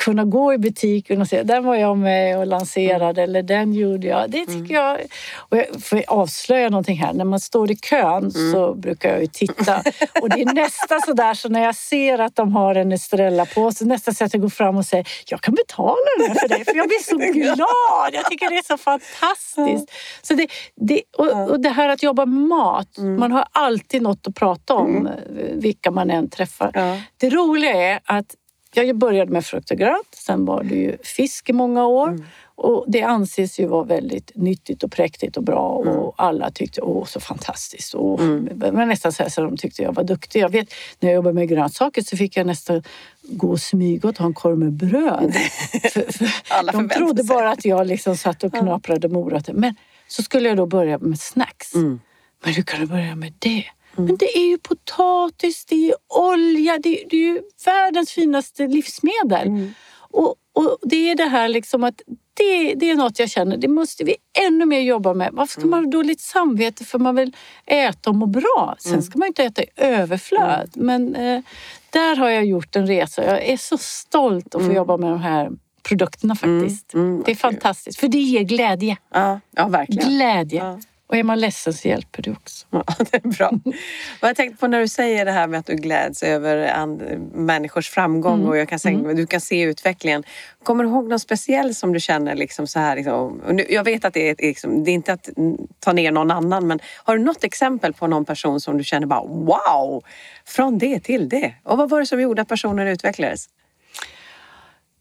kunna 0.00 0.24
gå 0.24 0.54
i 0.54 0.58
butiken 0.58 1.20
och 1.20 1.26
säga 1.26 1.44
den 1.44 1.64
var 1.64 1.76
jag 1.76 1.98
med 1.98 2.38
och 2.38 2.46
lanserade 2.46 3.22
eller 3.22 3.42
den 3.42 3.72
gjorde 3.72 4.06
jag. 4.06 4.30
Det 4.30 4.46
tycker 4.46 4.74
jag... 4.74 5.00
Och 5.36 5.56
jag 5.56 5.66
får 5.82 6.02
avslöja 6.06 6.68
någonting 6.68 6.96
här. 6.96 7.12
När 7.12 7.24
man 7.24 7.40
står 7.40 7.70
i 7.70 7.76
kön 7.76 8.30
så 8.30 8.74
brukar 8.74 9.10
jag 9.10 9.20
ju 9.20 9.26
titta. 9.26 9.76
Och 10.22 10.28
det 10.28 10.40
är 10.42 10.54
nästan 10.54 11.00
sådär 11.00 11.34
så 11.34 11.48
när 11.48 11.62
jag 11.64 11.74
ser 11.74 12.18
att 12.18 12.36
de 12.36 12.52
har 12.52 12.74
en 12.74 12.92
Estrella-påse, 12.92 13.84
nästan 13.84 14.14
så 14.14 14.24
att 14.24 14.34
jag 14.34 14.42
går 14.42 14.48
fram 14.48 14.76
och 14.76 14.86
säger 14.86 15.08
jag 15.26 15.40
kan 15.40 15.54
betala 15.54 15.96
den 16.18 16.28
här 16.28 16.34
för 16.34 16.48
dig 16.48 16.64
för 16.64 16.76
jag 16.76 16.88
blir 16.88 17.04
så 17.04 17.16
glad. 17.40 18.10
Jag 18.12 18.30
tycker 18.30 18.50
det 18.50 18.56
är 18.56 18.66
så 18.66 18.78
fantastiskt. 18.78 19.92
Så 20.22 20.34
det, 20.34 20.46
det, 20.76 21.02
och, 21.18 21.50
och 21.50 21.60
det 21.60 21.68
här 21.68 21.88
att 21.88 22.02
jobba 22.02 22.26
med 22.26 22.48
mat, 22.48 22.98
man 22.98 23.32
har 23.32 23.44
alltid 23.52 24.02
något 24.02 24.26
att 24.26 24.34
prata 24.34 24.74
om 24.74 25.06
eh, 25.06 25.12
vilka 25.52 25.90
man 25.90 26.10
än 26.10 26.30
träffar. 26.30 27.00
Det 27.16 27.30
roliga 27.30 27.72
är 27.72 28.00
att 28.04 28.34
jag 28.74 28.96
började 28.96 29.32
med 29.32 29.44
frukt 29.46 29.70
och 29.70 29.76
grönt, 29.76 30.14
sen 30.14 30.44
var 30.44 30.62
det 30.62 30.74
ju 30.74 30.96
fisk 31.02 31.48
i 31.48 31.52
många 31.52 31.86
år. 31.86 32.18
Och 32.54 32.84
det 32.88 33.02
anses 33.02 33.60
ju 33.60 33.66
vara 33.66 33.84
väldigt 33.84 34.32
nyttigt 34.34 34.82
och 34.82 34.92
präktigt 34.92 35.36
och 35.36 35.42
bra 35.42 35.68
och 35.68 36.14
alla 36.16 36.50
tyckte 36.50 36.80
åh 36.80 37.04
så 37.04 37.20
fantastiskt. 37.20 37.94
Och, 37.94 38.20
Det 38.54 38.70
var 38.70 38.86
nästan 38.86 39.12
så, 39.12 39.22
här, 39.22 39.30
så 39.30 39.40
de 39.42 39.56
tyckte 39.56 39.82
jag 39.82 39.92
var 39.94 40.04
duktig. 40.04 40.40
Jag 40.40 40.48
vet 40.48 40.74
när 41.00 41.08
jag 41.08 41.14
jobbade 41.14 41.34
med 41.34 41.48
grönsaker 41.48 42.02
så 42.02 42.16
fick 42.16 42.36
jag 42.36 42.46
nästan 42.46 42.82
gå 43.22 43.50
och 43.50 43.60
smyga 43.60 44.08
och 44.08 44.14
ta 44.14 44.24
en 44.24 44.34
korv 44.34 44.58
med 44.58 44.72
bröd. 44.72 45.34
för, 45.92 46.12
för 46.12 46.28
Alla 46.48 46.72
de 46.72 46.88
trodde 46.88 47.24
sig. 47.24 47.36
bara 47.36 47.50
att 47.50 47.64
jag 47.64 47.86
liksom 47.86 48.16
satt 48.16 48.44
och 48.44 48.52
knaprade 48.54 49.08
morötter. 49.08 49.52
Men 49.52 49.74
så 50.08 50.22
skulle 50.22 50.48
jag 50.48 50.56
då 50.56 50.66
börja 50.66 50.98
med 50.98 51.20
snacks. 51.20 51.74
Mm. 51.74 52.00
Men 52.44 52.54
hur 52.54 52.62
kan 52.62 52.80
du 52.80 52.86
börja 52.86 53.16
med 53.16 53.32
det? 53.38 53.64
Men 53.96 54.16
det 54.16 54.38
är 54.38 54.46
ju 54.46 54.58
potatis, 54.58 55.64
det 55.64 55.90
är 55.90 55.94
olja, 56.08 56.78
det 56.78 57.02
är, 57.02 57.08
det 57.08 57.16
är 57.16 57.20
ju 57.20 57.42
världens 57.64 58.10
finaste 58.10 58.66
livsmedel. 58.66 59.48
Mm. 59.48 59.74
Och, 60.12 60.34
och 60.52 60.78
det 60.82 61.10
är 61.10 61.14
det 61.14 61.24
här 61.24 61.48
liksom 61.48 61.84
att 61.84 62.02
det, 62.34 62.74
det 62.74 62.90
är 62.90 62.94
något 62.94 63.18
jag 63.18 63.30
känner, 63.30 63.56
det 63.56 63.68
måste 63.68 64.04
vi 64.04 64.16
ännu 64.46 64.66
mer 64.66 64.80
jobba 64.80 65.14
med. 65.14 65.30
Varför 65.32 65.60
ska 65.60 65.68
man 65.68 65.84
ha 65.84 65.90
dåligt 65.90 66.20
samvete 66.20 66.84
för 66.84 66.98
man 66.98 67.14
vill 67.14 67.36
äta 67.66 68.10
och 68.10 68.16
må 68.16 68.26
bra? 68.26 68.76
Sen 68.78 69.02
ska 69.02 69.18
man 69.18 69.28
inte 69.28 69.44
äta 69.44 69.62
i 69.62 69.66
överflöd. 69.76 70.70
Men 70.74 71.14
eh, 71.14 71.42
där 71.90 72.16
har 72.16 72.28
jag 72.28 72.44
gjort 72.46 72.76
en 72.76 72.86
resa. 72.86 73.24
Jag 73.24 73.44
är 73.44 73.56
så 73.56 73.78
stolt 73.78 74.54
att 74.54 74.66
få 74.66 74.72
jobba 74.72 74.96
med 74.96 75.10
de 75.10 75.20
här 75.20 75.50
produkterna 75.82 76.34
faktiskt. 76.34 76.94
Mm, 76.94 77.22
det 77.26 77.30
är 77.30 77.36
fantastiskt, 77.36 78.00
för 78.00 78.08
det 78.08 78.18
ger 78.18 78.42
glädje. 78.42 78.96
Ja, 79.12 79.40
ja 79.50 79.68
verkligen. 79.68 80.08
Glädje. 80.08 80.64
Ja. 80.64 80.80
Och 81.10 81.16
är 81.16 81.22
man 81.22 81.40
ledsen 81.40 81.72
så 81.72 81.88
hjälper 81.88 82.22
det 82.22 82.30
också. 82.30 82.66
Ja, 82.70 82.84
det 83.10 83.16
är 83.24 83.28
bra. 83.28 83.50
Vad 84.20 84.28
jag 84.28 84.36
tänkte 84.36 84.60
på 84.60 84.66
när 84.66 84.80
du 84.80 84.88
säger 84.88 85.24
det 85.24 85.30
här 85.30 85.46
med 85.46 85.60
att 85.60 85.66
du 85.66 85.74
gläds 85.74 86.22
över 86.22 87.16
människors 87.34 87.90
framgång 87.90 88.46
och 88.46 88.56
jag 88.56 88.68
kan 88.68 88.78
säga, 88.78 89.14
du 89.14 89.26
kan 89.26 89.40
se 89.40 89.62
utvecklingen. 89.62 90.24
Kommer 90.62 90.84
du 90.84 90.90
ihåg 90.90 91.08
någon 91.08 91.20
speciell 91.20 91.74
som 91.74 91.92
du 91.92 92.00
känner 92.00 92.34
liksom 92.34 92.66
så 92.66 92.78
här? 92.78 92.96
Liksom, 92.96 93.42
nu, 93.50 93.66
jag 93.68 93.84
vet 93.84 94.04
att 94.04 94.14
det 94.14 94.28
är, 94.28 94.36
liksom, 94.38 94.84
det 94.84 94.90
är 94.90 94.92
inte 94.92 95.12
att 95.12 95.36
mm, 95.36 95.56
ta 95.80 95.92
ner 95.92 96.12
någon 96.12 96.30
annan 96.30 96.66
men 96.66 96.80
har 97.04 97.16
du 97.16 97.24
något 97.24 97.44
exempel 97.44 97.92
på 97.92 98.06
någon 98.06 98.24
person 98.24 98.60
som 98.60 98.78
du 98.78 98.84
känner 98.84 99.06
bara 99.06 99.22
wow, 99.22 100.04
från 100.44 100.78
det 100.78 101.00
till 101.00 101.28
det? 101.28 101.54
Och 101.62 101.78
vad 101.78 101.90
var 101.90 102.00
det 102.00 102.06
som 102.06 102.20
gjorde 102.20 102.42
att 102.42 102.48
personen 102.48 102.88
utvecklades? 102.88 103.48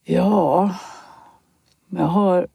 Ja, 0.04 0.76
jag 1.90 2.06
har 2.06 2.48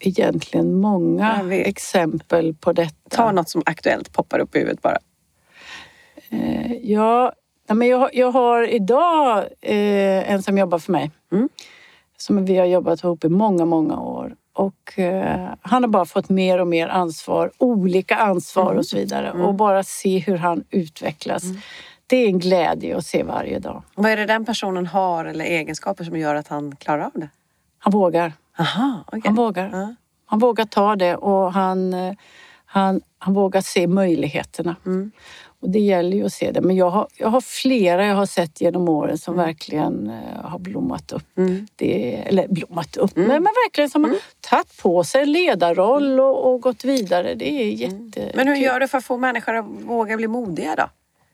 egentligen 0.00 0.74
många 0.74 1.42
exempel 1.52 2.54
på 2.54 2.72
detta. 2.72 2.94
Ta 3.16 3.32
något 3.32 3.48
som 3.48 3.62
aktuellt 3.66 4.12
poppar 4.12 4.38
upp 4.38 4.56
i 4.56 4.58
huvudet 4.58 4.82
bara. 4.82 4.98
Eh, 6.30 6.72
Ja, 6.82 7.32
men 7.72 7.88
jag, 7.88 7.98
har- 7.98 8.10
jag 8.12 8.30
har 8.30 8.62
idag 8.68 9.38
eh, 9.60 10.30
en 10.32 10.42
som 10.42 10.58
jobbar 10.58 10.78
för 10.78 10.92
mig. 10.92 11.10
Mm. 11.32 11.48
Som 12.16 12.44
vi 12.44 12.56
har 12.56 12.66
jobbat 12.66 13.04
ihop 13.04 13.24
i 13.24 13.28
många, 13.28 13.64
många 13.64 14.00
år. 14.00 14.34
Och 14.52 14.98
eh, 14.98 15.48
han 15.62 15.82
har 15.82 15.88
bara 15.90 16.04
fått 16.04 16.28
mer 16.28 16.58
och 16.60 16.66
mer 16.66 16.88
ansvar, 16.88 17.50
olika 17.58 18.16
ansvar 18.16 18.66
Mm. 18.66 18.78
och 18.78 18.86
så 18.86 18.96
vidare. 18.96 19.32
Och 19.32 19.54
bara 19.54 19.82
se 19.82 20.18
hur 20.18 20.36
han 20.36 20.64
utvecklas. 20.70 21.42
Det 22.06 22.16
är 22.16 22.26
en 22.26 22.38
glädje 22.38 22.96
att 22.96 23.06
se 23.06 23.22
varje 23.22 23.58
dag. 23.58 23.82
Vad 23.94 24.10
är 24.10 24.16
det 24.16 24.26
den 24.26 24.44
personen 24.44 24.86
har 24.86 25.24
eller 25.24 25.44
egenskaper 25.44 26.04
som 26.04 26.16
gör 26.18 26.34
att 26.34 26.48
han 26.48 26.76
klarar 26.76 27.04
av 27.04 27.10
det? 27.14 27.28
Han 27.78 27.92
vågar. 27.92 28.32
Aha, 28.58 29.04
okej. 29.06 29.22
Han 29.24 29.34
vågar. 29.34 29.70
Ja. 29.72 29.94
Han 30.26 30.38
vågar 30.38 30.64
ta 30.64 30.96
det 30.96 31.16
och 31.16 31.52
han, 31.52 31.94
eh, 31.94 32.14
han, 32.64 33.00
han 33.18 33.34
vågar 33.34 33.60
se 33.60 33.86
möjligheterna. 33.86 34.76
Mm. 34.86 35.10
Och 35.60 35.70
det 35.70 35.78
gäller 35.78 36.16
ju 36.16 36.26
att 36.26 36.32
se 36.32 36.50
det. 36.50 36.60
Men 36.60 36.76
jag 36.76 36.90
har, 36.90 37.08
jag 37.16 37.28
har 37.28 37.40
flera 37.40 38.06
jag 38.06 38.14
har 38.14 38.26
sett 38.26 38.60
genom 38.60 38.88
åren 38.88 39.18
som 39.18 39.36
verkligen 39.36 40.10
eh, 40.10 40.44
har 40.44 40.58
blommat 40.58 41.12
upp. 41.12 41.38
Mm. 41.38 41.66
Det, 41.76 42.14
eller 42.14 42.48
blommat 42.48 42.96
upp, 42.96 43.16
men, 43.16 43.26
men 43.26 43.42
verkligen 43.42 43.90
som 43.90 44.04
har 44.04 44.16
tagit 44.40 44.82
på 44.82 45.04
sig 45.04 45.22
en 45.22 45.32
ledarroll 45.32 46.20
och, 46.20 46.52
och 46.52 46.60
gått 46.60 46.84
vidare. 46.84 47.34
Det 47.34 47.62
är 47.62 47.70
jätte... 47.70 48.22
Mm. 48.22 48.32
Men 48.34 48.48
hur 48.48 48.54
gör 48.54 48.80
du 48.80 48.88
för 48.88 48.98
att 48.98 49.04
få 49.04 49.18
människor 49.18 49.54
att 49.54 49.66
våga 49.66 50.16
bli 50.16 50.28
modiga 50.28 50.74
då? 50.76 50.90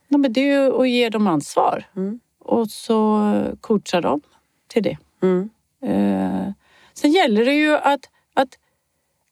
Nej, 0.09 0.21
men 0.21 0.33
det 0.33 0.41
är 0.41 0.53
ju 0.53 0.81
att 0.81 0.89
ge 0.89 1.09
dem 1.09 1.27
ansvar. 1.27 1.85
Mm. 1.97 2.21
Och 2.39 2.71
så 2.71 3.33
coacha 3.61 4.01
dem 4.01 4.21
till 4.69 4.83
det. 4.83 4.99
Mm. 5.23 5.51
Eh, 5.83 6.53
sen 6.95 7.13
gäller 7.13 7.45
det 7.45 7.55
ju 7.55 7.77
att, 7.77 8.01
att 8.35 8.49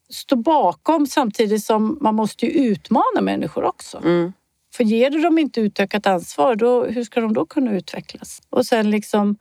stå 0.09 0.35
bakom 0.35 1.07
samtidigt 1.07 1.63
som 1.63 1.97
man 2.01 2.15
måste 2.15 2.45
ju 2.45 2.51
utmana 2.51 3.21
människor 3.21 3.63
också. 3.63 3.97
Mm. 3.97 4.33
För 4.73 4.83
ger 4.83 5.09
du 5.09 5.21
dem 5.21 5.37
inte 5.39 5.61
utökat 5.61 6.07
ansvar, 6.07 6.55
då, 6.55 6.85
hur 6.85 7.03
ska 7.03 7.21
de 7.21 7.33
då 7.33 7.45
kunna 7.45 7.71
utvecklas? 7.75 8.41
Och 8.49 8.65
sen 8.65 8.89
liksom 8.89 9.37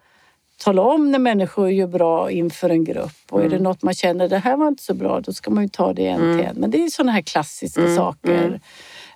tala 0.59 0.83
om 0.83 1.13
när 1.13 1.19
människor 1.19 1.71
gör 1.71 1.87
bra 1.87 2.31
inför 2.31 2.71
en 2.71 2.85
grupp. 2.85 3.17
Och 3.31 3.45
är 3.45 3.49
det 3.49 3.59
något 3.59 3.83
man 3.83 3.95
känner, 3.95 4.29
det 4.29 4.39
här 4.39 4.57
var 4.57 4.69
inte 4.69 4.83
så 4.83 4.95
bra, 4.95 5.21
då 5.21 5.33
ska 5.33 5.51
man 5.51 5.63
ju 5.65 5.69
ta 5.69 5.93
det 5.93 6.07
en 6.07 6.39
till 6.39 6.47
en. 6.47 6.57
Men 6.57 6.71
det 6.71 6.85
är 6.85 6.89
sådana 6.89 7.13
här 7.13 7.23
klassiska 7.23 7.81
saker. 7.97 8.61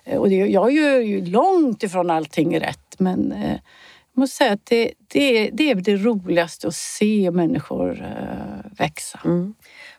Eh, 0.03 0.17
Och 0.17 0.29
det, 0.29 0.35
jag 0.35 0.71
gör 0.71 0.99
ju 0.99 1.25
långt 1.25 1.83
ifrån 1.83 2.09
allting 2.09 2.59
rätt, 2.59 2.95
men 2.99 3.31
eh, 3.31 3.59
jag 4.17 4.21
måste 4.21 4.35
säga 4.35 4.53
att 4.53 4.65
det, 4.65 4.93
det, 5.07 5.37
är, 5.37 5.51
det 5.51 5.71
är 5.71 5.75
det 5.75 5.95
roligaste 5.95 6.67
att 6.67 6.75
se 6.75 7.31
människor 7.31 8.01
eh, 8.01 8.71
växa. 8.77 9.19
Mm. 9.25 9.55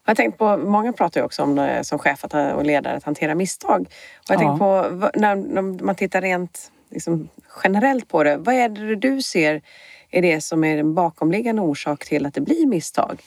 Jag 0.06 0.16
tänkte 0.16 0.38
på, 0.38 0.56
många 0.56 0.92
pratar 0.92 1.20
ju 1.20 1.24
också 1.24 1.42
om 1.42 1.58
eh, 1.58 1.82
som 1.82 1.98
chef 1.98 2.24
att, 2.24 2.34
och 2.54 2.64
ledare 2.64 2.96
att 2.96 3.04
hantera 3.04 3.34
misstag. 3.34 3.88
Och 4.28 4.34
jag 4.34 4.42
Ja. 4.42 4.58
på 4.58 5.10
när, 5.14 5.34
när 5.34 5.84
man 5.84 5.94
tittar 5.94 6.22
rent 6.22 6.72
liksom, 6.90 7.28
generellt 7.64 8.08
på 8.08 8.22
det. 8.24 8.36
Vad 8.36 8.54
är 8.54 8.68
det 8.68 8.96
du 8.96 9.22
ser 9.22 9.62
är 10.10 10.22
det 10.22 10.40
som 10.40 10.64
är 10.64 10.76
den 10.76 10.94
bakomliggande 10.94 11.62
orsak 11.62 12.04
till 12.04 12.26
att 12.26 12.34
det 12.34 12.40
blir 12.40 12.66
misstag? 12.66 13.22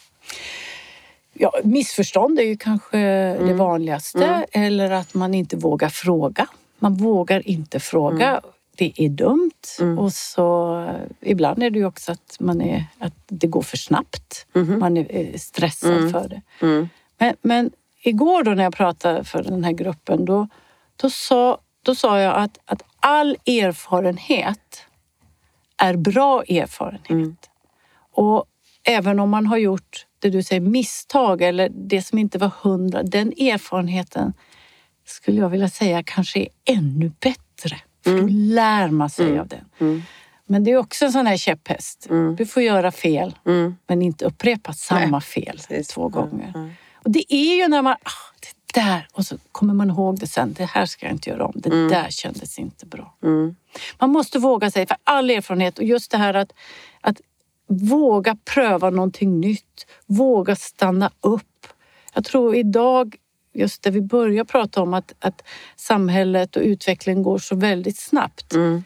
Ja, 1.34 1.52
missförstånd 1.64 2.40
är 2.40 2.44
ju 2.44 2.58
kanske 2.58 2.98
det 3.48 3.54
vanligaste. 3.54 4.46
Eller 4.52 4.92
att 4.92 5.14
man 5.14 5.34
inte 5.34 5.58
vågar 5.58 5.90
fråga. 5.90 6.48
Man 6.80 6.94
vågar 6.94 7.48
inte 7.48 7.80
fråga. 7.80 8.42
Det 8.76 8.94
är 8.96 9.10
dumt. 9.10 9.52
Och 9.98 10.14
så 10.14 10.86
ibland 11.22 11.64
är 11.64 11.70
det 11.70 11.80
ju 11.80 11.86
också 11.86 12.12
att, 12.12 12.38
man 12.40 12.62
är, 12.62 12.86
att 13.00 13.14
det 13.28 13.48
går 13.48 13.62
för 13.62 13.78
snabbt. 13.78 14.46
Man 14.80 14.98
är 14.98 15.08
eh, 15.10 15.38
stressad 15.38 16.12
för 16.12 16.28
det. 16.30 16.42
Mm. 16.62 16.90
Men, 17.18 17.36
men 17.42 17.72
igår 18.04 18.44
då 18.44 18.52
när 18.52 18.64
jag 18.64 18.74
pratade 18.74 19.24
för 19.24 19.44
den 19.44 19.64
här 19.64 19.72
gruppen 19.72 20.26
då, 20.26 20.48
då, 20.96 21.10
sa, 21.10 21.58
då 21.82 21.96
sa 21.96 22.20
jag 22.20 22.36
att, 22.36 22.60
att 22.66 22.84
all 23.00 23.38
erfarenhet 23.46 24.86
är 25.78 25.96
bra 25.96 26.44
erfarenhet. 26.44 27.50
Och 28.12 28.46
även 28.84 29.20
om 29.20 29.30
man 29.30 29.46
har 29.46 29.58
gjort 29.58 30.06
det 30.20 30.30
du 30.30 30.44
säger 30.44 30.62
misstag 30.62 31.42
eller 31.42 31.70
det 31.70 32.02
som 32.02 32.18
inte 32.18 32.38
var 32.38 32.52
hundra, 32.62 33.04
den 33.04 33.28
erfarenheten 33.28 34.34
skulle 35.06 35.42
jag 35.42 35.50
vilja 35.50 35.70
säga 35.70 36.04
kanske 36.04 36.40
är 36.40 36.48
ännu 36.66 37.12
bättre. 37.20 37.78
Då 38.04 38.28
lär 38.30 38.88
man 38.90 39.10
sig 39.10 39.40
av 39.40 39.48
den. 39.48 40.04
Men 40.46 40.64
det 40.64 40.72
är 40.72 40.78
också 40.78 41.06
en 41.06 41.12
sån 41.12 41.28
här 41.28 41.38
käpphäst. 41.38 42.08
Du 42.38 42.46
får 42.46 42.64
göra 42.64 42.92
fel, 42.92 43.36
Mm. 43.46 43.76
men 43.88 44.02
inte 44.02 44.26
upprepa 44.26 44.74
samma 44.74 45.06
Nej, 45.18 45.22
fel 45.22 45.60
precis. 45.68 45.88
två 45.88 46.02
Ja, 46.02 46.08
gånger. 46.22 46.76
Och 46.96 47.12
det 47.12 47.34
är 47.34 47.56
ju 47.56 47.68
när 47.68 47.82
man, 47.82 47.94
ah, 47.94 48.36
det 48.74 48.80
där, 48.82 49.08
och 49.14 49.26
så 49.26 49.38
kommer 49.52 49.74
man 49.74 49.90
ihåg 49.90 50.20
det 50.20 50.28
sen. 50.28 50.54
Det 50.58 50.66
här 50.66 50.86
ska 50.86 51.06
jag 51.06 51.14
inte 51.14 51.30
göra 51.30 51.46
om. 51.46 51.54
Det 51.56 51.90
där 51.90 52.08
kändes 52.10 52.60
inte 52.60 52.86
bra. 52.86 53.16
Mm. 53.24 53.56
Man 54.00 54.10
måste 54.10 54.40
våga 54.40 54.72
sig 54.72 54.88
för 54.88 54.98
all 55.04 55.30
erfarenhet 55.30 55.78
och 55.80 55.84
just 55.86 56.12
det 56.12 56.18
här 56.18 56.34
att, 56.34 56.54
att 57.02 57.22
våga 57.68 58.38
pröva 58.46 58.90
någonting 58.90 59.40
nytt. 59.40 59.86
Våga 60.06 60.56
stanna 60.56 61.12
upp. 61.22 61.68
Jag 62.14 62.26
tror 62.26 62.56
idag, 62.56 63.16
just 63.54 63.84
där 63.84 63.92
vi 63.92 64.02
börjar 64.02 64.44
prata 64.44 64.82
om 64.82 64.94
att, 64.94 65.14
att 65.20 65.44
samhället 65.76 66.56
och 66.56 66.62
utvecklingen 66.62 67.24
går 67.24 67.38
så 67.38 67.56
väldigt 67.56 67.98
snabbt. 67.98 68.54
Mm. 68.54 68.84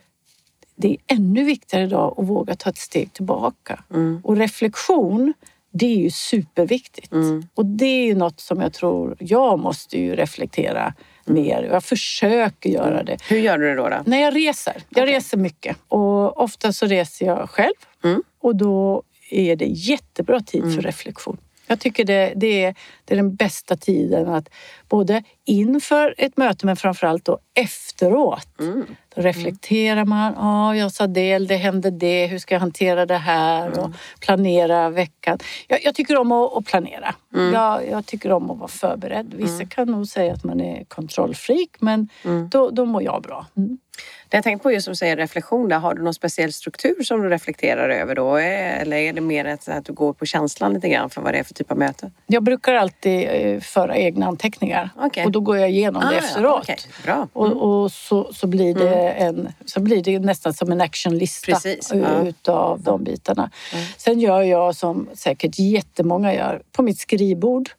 Det 0.76 0.88
är 0.90 0.98
ännu 1.16 1.44
viktigare 1.44 1.84
idag 1.86 2.16
att 2.18 2.28
våga 2.28 2.56
ta 2.56 2.70
ett 2.70 2.78
steg 2.78 3.14
tillbaka. 3.14 3.84
Mm. 3.94 4.22
Och 4.24 4.38
reflektion, 4.38 5.34
det 5.72 5.86
är 5.86 5.98
ju 5.98 6.10
superviktigt. 6.12 7.12
Mm. 7.12 7.48
Och 7.56 7.66
det 7.66 7.86
är 7.86 8.06
ju 8.06 8.16
något 8.16 8.40
som 8.40 8.62
jag 8.62 8.74
tror, 8.74 9.16
jag 9.20 9.60
måste 9.60 9.98
ju 10.00 10.16
reflektera 10.16 10.94
Mm. 11.28 11.44
mer. 11.44 11.64
Jag 11.72 11.84
försöker 11.84 12.70
göra 12.70 13.04
det. 13.04 13.18
Hur 13.30 13.38
gör 13.38 13.58
du 13.58 13.66
det 13.68 13.76
då? 13.76 13.90
då? 13.90 13.98
När 14.06 14.18
jag 14.22 14.36
reser. 14.36 14.84
Jag 14.90 15.04
Okej. 15.04 15.16
reser 15.16 15.38
mycket 15.38 15.78
och 15.88 16.42
ofta 16.42 16.74
så 16.74 16.86
reser 16.86 17.26
jag 17.26 17.50
själv 17.50 17.74
Mm. 18.04 18.24
och 18.42 18.56
då 18.56 19.04
är 19.32 19.56
det 19.56 19.66
jättebra 19.66 20.40
tid 20.40 20.76
för 20.76 20.82
reflektion. 20.82 21.38
Jag 21.68 21.80
tycker 21.80 22.06
det, 22.06 22.34
det, 22.36 22.64
är, 22.66 22.76
det 23.06 23.14
är 23.14 23.16
den 23.16 23.36
bästa 23.36 23.76
tiden 23.76 24.30
att 24.30 24.50
både 24.90 25.24
inför 25.46 26.16
ett 26.18 26.38
möte 26.38 26.66
men 26.66 26.76
framförallt 26.76 27.26
då 27.26 27.40
efteråt. 27.54 28.60
Mm. 28.60 28.86
Då 29.16 29.22
reflekterar 29.22 30.06
man. 30.06 30.34
Ja, 30.38 30.76
jag 30.76 30.92
sa 30.92 31.08
det, 31.08 31.38
det 31.38 31.56
hände 31.56 31.92
det. 31.92 32.28
Hur 32.28 32.38
ska 32.40 32.56
jag 32.56 32.60
hantera 32.60 33.06
det 33.06 33.18
här? 33.18 33.68
Mm. 33.68 33.80
Och 33.80 33.92
planera 34.20 34.90
veckan. 34.90 35.40
Jag, 35.68 35.84
jag 35.84 35.96
tycker 35.96 36.18
om 36.18 36.32
att, 36.32 36.58
att 36.58 36.66
planera. 36.66 37.16
Mm. 37.36 37.54
Jag, 37.54 37.90
jag 37.90 38.06
tycker 38.06 38.32
om 38.32 38.52
att 38.52 38.58
vara 38.58 38.68
förberedd. 38.68 39.34
Vissa 39.34 39.66
kan 39.66 39.88
nog 39.88 40.08
säga 40.08 40.34
att 40.34 40.44
man 40.44 40.62
är 40.62 40.84
kontrollfreak, 40.84 41.70
men 41.80 42.10
Mm. 42.24 42.50
då, 42.50 42.70
då 42.70 42.86
mår 42.86 43.04
jag 43.04 43.22
bra. 43.22 43.46
Mm. 44.36 44.42
Det 44.42 44.50
jag 44.50 44.52
tänkte 44.52 44.64
på 44.64 44.72
just 44.72 44.84
som 44.86 44.92
du 44.92 44.96
säger 44.96 45.18
reflektion, 45.18 45.70
där, 45.70 45.80
har 45.80 45.94
du 45.94 46.04
någon 46.04 46.14
speciell 46.14 46.54
struktur 46.54 47.04
som 47.04 47.22
du 47.22 47.30
reflekterar 47.30 47.90
över 47.90 48.16
då? 48.16 48.38
Eh, 48.38 48.82
Eller 48.82 48.98
är 48.98 49.14
det 49.14 49.22
mer 49.22 49.46
att 49.46 49.86
du 49.86 49.94
går 49.94 50.14
på 50.14 50.26
känslan 50.26 50.74
lite 50.74 50.90
grann 50.90 51.10
för 51.10 51.22
vad 51.22 51.34
det 51.34 51.38
är 51.40 51.44
för 51.44 51.54
typ 51.54 51.72
av 51.72 51.78
möte? 51.78 52.12
Jag 52.28 52.44
brukar 52.44 52.74
alltid 52.74 53.28
eh, 53.32 53.60
föra 53.60 53.96
egna 53.98 54.26
anteckningar 54.26 54.90
Okej. 54.98 55.26
och 55.26 55.32
då 55.32 55.40
går 55.40 55.58
jag 55.58 55.70
igenom 55.70 56.02
det 56.02 56.08
Ah, 56.08 56.12
ja, 56.12 56.18
efteråt. 56.18 56.60
okej. 56.64 56.78
Bra. 57.04 57.28
Och, 57.34 57.82
och 57.84 57.92
så, 57.92 58.34
så, 58.34 58.48
blir 58.48 58.76
det 58.76 59.10
en, 59.12 59.50
så 59.66 59.80
blir 59.80 60.04
det 60.04 60.20
nästan 60.20 60.54
som 60.54 60.72
en 60.72 60.82
actionlista 60.82 61.52
Precis, 61.52 61.92
u- 61.94 62.06
ja. 62.22 62.28
utav 62.28 62.82
de 62.82 63.04
bitarna. 63.04 63.50
Mm. 63.74 63.86
Sen 63.98 64.20
gör 64.20 64.42
jag 64.42 64.76
som 64.76 65.10
säkert 65.14 65.60
jättemånga 65.60 66.34
gör. 66.34 66.62
På 66.72 66.82
mitt 66.84 67.00
skrivbord 67.00 67.70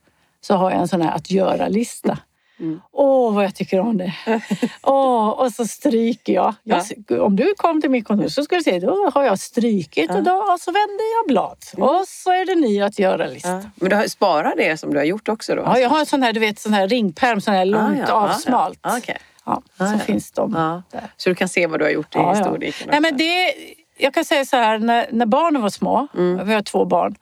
så 0.40 0.54
har 0.54 0.70
jag 0.70 0.80
en 0.80 0.88
sån 0.88 1.02
här 1.02 1.14
att 1.16 1.30
göra-lista. 1.30 2.18
Mm. 2.60 2.80
Åh, 2.92 3.34
vad 3.34 3.44
jag 3.44 3.54
tycker 3.54 3.80
om 3.80 3.96
det. 3.96 4.12
Åh, 4.82 5.28
och 5.28 5.52
så 5.52 5.66
stryker 5.66 6.32
jag. 6.32 6.54
jag. 6.62 6.82
Om 7.20 7.36
du 7.36 7.54
kom 7.56 7.80
till 7.80 7.90
mitt 7.90 8.04
kontor 8.06 8.28
så 8.28 8.42
skulle 8.44 8.58
du 8.60 8.64
se, 8.64 8.78
då 8.80 9.10
har 9.14 9.24
jag 9.24 9.38
strykit 9.38 10.10
och, 10.10 10.22
då, 10.22 10.32
och 10.32 10.60
så 10.60 10.70
vänder 10.72 11.14
jag 11.18 11.26
blad. 11.28 11.58
Och 11.76 12.08
så 12.08 12.30
är 12.30 12.46
det 12.46 12.54
ny 12.54 12.80
att 12.82 12.98
göra-lista. 12.98 13.48
Mm. 13.48 13.60
Ja. 13.62 13.70
Men 13.74 13.90
du 13.90 13.96
har 13.96 14.06
sparat 14.06 14.54
det 14.56 14.76
som 14.76 14.90
du 14.90 14.96
har 14.98 15.04
gjort 15.04 15.28
också 15.28 15.54
då? 15.54 15.62
Ja, 15.62 15.78
jag 15.78 15.88
har 15.90 16.00
en 16.00 16.06
sån 16.06 16.22
här, 16.22 16.32
du 16.32 16.40
vet, 16.40 16.58
sån 16.58 16.72
här 16.72 16.88
ringperm, 16.88 17.40
sån 17.40 17.54
här 17.54 17.64
långt 17.64 18.00
Ah, 18.00 18.04
ja. 18.08 18.12
avsmalt. 18.14 18.78
Ah, 18.82 18.90
ja. 18.92 18.98
Okej. 18.98 19.16
Ja, 19.44 19.62
Ah, 19.76 19.86
så 19.86 19.94
ja. 19.94 19.98
finns 19.98 20.32
de 20.32 20.52
Ja. 20.56 20.82
där. 20.92 21.04
Så 21.16 21.28
du 21.28 21.34
kan 21.34 21.48
se 21.48 21.66
vad 21.66 21.80
du 21.80 21.84
har 21.84 21.90
gjort 21.92 22.14
i 22.14 22.18
Ja, 22.18 22.22
ja. 22.22 22.34
historiken? 22.38 22.88
Nej, 22.90 23.00
men 23.00 23.16
det, 23.16 23.54
jag 23.98 24.14
kan 24.14 24.24
säga 24.24 24.44
så 24.44 24.56
här, 24.56 24.78
när, 24.78 25.06
när 25.12 25.26
barnen 25.26 25.62
var 25.62 25.70
små, 25.70 26.06
Mm. 26.14 26.46
vi 26.48 26.54
har 26.54 26.62
två 26.62 26.84
barn, 26.84 27.14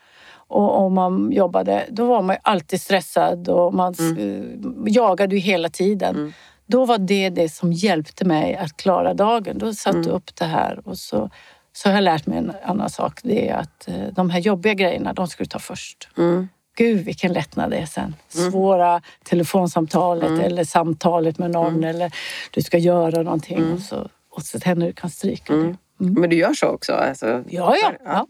och, 0.55 0.85
och 0.85 0.93
man 0.93 1.33
jobbade, 1.33 1.87
då 1.91 2.07
var 2.07 2.23
man 2.23 2.37
ju 2.37 2.41
alltid 2.45 2.81
stressad 2.81 3.49
och 3.49 3.75
man 3.75 3.95
mm. 3.99 4.85
jagade 4.87 5.35
ju 5.35 5.41
hela 5.41 5.69
tiden. 5.69 6.15
Mm. 6.17 6.33
Då 6.67 6.85
var 6.85 6.99
det 6.99 7.31
det 7.31 7.49
som 7.49 7.73
hjälpte 7.73 8.25
mig 8.25 8.57
att 8.57 8.77
klara 8.77 9.15
dagen. 9.15 9.59
Då 9.59 9.75
satte 9.75 9.99
Mm. 9.99 10.11
upp 10.11 10.37
det 10.37 10.45
här 10.45 10.81
och 10.85 10.99
så, 10.99 11.31
så 11.73 11.89
har 11.89 11.95
jag 11.95 12.05
lärt 12.05 12.27
mig 12.27 12.39
en 12.39 12.53
annan 12.65 12.91
sak. 12.91 13.21
Det 13.23 13.49
är 13.49 13.55
att 13.57 13.89
eh, 13.89 13.95
de 14.13 14.31
här 14.31 14.41
jobbiga 14.41 14.75
grejerna, 14.75 15.13
de 15.13 15.27
ska 15.29 15.43
du 15.43 15.49
ta 15.49 15.59
först. 15.59 16.09
Mm. 16.19 16.49
Gud 16.77 17.05
vilken 17.05 17.33
lättnad 17.33 17.71
det 17.71 17.77
är 17.77 17.87
sen. 17.87 18.15
Svåra 18.29 19.01
telefonsamtalet 19.25 20.29
Mm. 20.29 20.41
eller 20.41 20.65
samtalet 20.65 21.39
med 21.39 21.51
någon 21.51 21.85
eller 21.85 22.13
du 22.51 22.63
ska 22.63 22.79
göra 22.79 23.23
någonting 23.23 23.73
och 23.73 23.81
så, 23.81 24.09
och 24.31 24.43
så 24.43 24.59
händer 24.65 24.87
du 24.87 24.93
kan 24.93 25.11
stryka 25.11 25.53
det. 25.55 25.77
Men 25.97 26.31
du 26.31 26.37
gör 26.37 26.55
så 26.55 26.67
också? 26.69 26.93
Alltså, 26.93 27.45
Ja, 27.49 27.77
ja. 27.83 27.93
ja. 28.05 28.27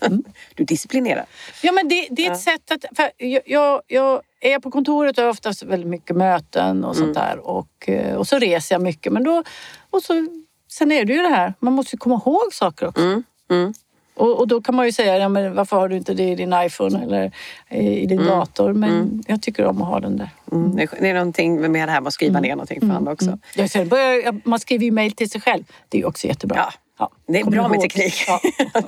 ja. 0.00 0.08
Du 0.54 0.64
disciplinerar? 0.64 1.24
Ja, 1.62 1.72
men 1.72 1.88
det, 1.88 2.06
det 2.10 2.26
är 2.26 2.32
ett 2.32 2.40
sätt 2.40 2.70
att... 2.70 2.96
För 2.96 3.10
jag, 3.16 3.42
jag, 3.46 3.82
jag 3.86 4.20
är 4.40 4.58
på 4.58 4.70
kontoret 4.70 5.18
och 5.18 5.24
har 5.24 5.30
oftast 5.30 5.62
väldigt 5.62 5.88
mycket 5.90 6.16
möten 6.16 6.84
och 6.84 6.96
sånt 6.96 7.14
där. 7.14 7.38
Och, 7.38 7.88
eh, 7.88 8.14
och 8.16 8.26
så 8.26 8.38
reser 8.38 8.74
jag 8.74 8.82
mycket. 8.82 9.12
Men 9.12 9.24
då, 9.24 9.42
och 9.90 10.02
så, 10.02 10.26
sen 10.70 10.92
är 10.92 11.04
det 11.04 11.12
ju 11.12 11.22
det 11.22 11.28
här, 11.28 11.54
man 11.58 11.72
måste 11.72 11.94
ju 11.96 11.98
komma 11.98 12.20
ihåg 12.26 12.52
saker 12.52 12.86
också. 12.88 13.02
Mm. 13.02 13.22
Mm. 13.50 13.74
Och, 14.14 14.38
och 14.38 14.48
då 14.48 14.60
kan 14.60 14.74
man 14.74 14.86
ju 14.86 14.92
säga, 14.92 15.18
ja, 15.18 15.28
men 15.28 15.54
varför 15.54 15.76
har 15.76 15.88
du 15.88 15.96
inte 15.96 16.14
det 16.14 16.28
i 16.30 16.34
din 16.34 16.52
iPhone 16.66 17.02
eller 17.04 17.32
i 17.70 18.06
din 18.06 18.26
dator? 18.26 18.72
Men 18.72 19.22
jag 19.26 19.42
tycker 19.42 19.64
om 19.66 19.82
att 19.82 19.88
ha 19.88 20.00
den 20.00 20.16
där. 20.16 20.30
Mm. 20.52 20.76
Det 20.76 20.82
är- 20.82 21.00
Det 21.00 21.08
är 21.08 21.14
någonting 21.14 21.60
med 21.72 21.88
det 21.88 21.92
här 21.92 22.00
med 22.00 22.08
att 22.08 22.14
skriva 22.14 22.40
ner 22.40 22.50
någonting 22.50 22.80
för 22.80 22.86
andra 22.96 23.12
också. 23.12 23.38
Börjar, 23.84 24.40
man 24.48 24.58
skriver 24.58 24.84
ju 24.84 24.90
mejl 24.90 25.12
till 25.12 25.30
sig 25.30 25.40
själv. 25.40 25.64
Det 25.88 25.98
är 25.98 26.00
ju 26.00 26.06
också 26.06 26.26
jättebra. 26.26 26.56
Ja. 26.58 26.72
Ja, 26.98 27.10
Det 27.26 27.38
är 27.38 27.42
kommer 27.44 27.56
bra 27.56 27.68
med 27.68 27.76
ihåg. 27.76 27.90
teknik. 27.90 28.24
Ja. 28.26 28.40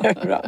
det 0.03 0.09
är 0.09 0.27
bra. 0.27 0.43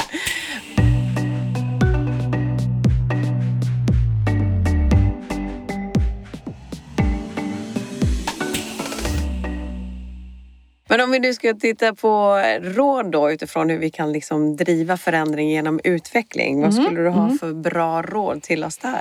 Men 10.89 11.01
om 11.01 11.11
vi 11.11 11.19
nu 11.19 11.35
ska 11.35 11.55
titta 11.55 11.95
på 11.95 12.43
råd 12.63 13.11
då 13.13 13.31
utifrån 13.33 13.71
hur 13.71 13.79
vi 13.79 13.91
kan 13.91 14.13
liksom 14.13 14.57
driva 14.57 14.97
förändring 14.97 15.51
genom 15.51 15.81
utveckling. 15.85 16.63
Vad 16.63 16.75
skulle 16.75 17.01
du 17.01 17.09
ha 17.09 17.31
för 17.41 17.53
bra 17.53 18.03
råd 18.03 18.43
till 18.43 18.65
oss 18.65 18.79
där? 18.79 19.01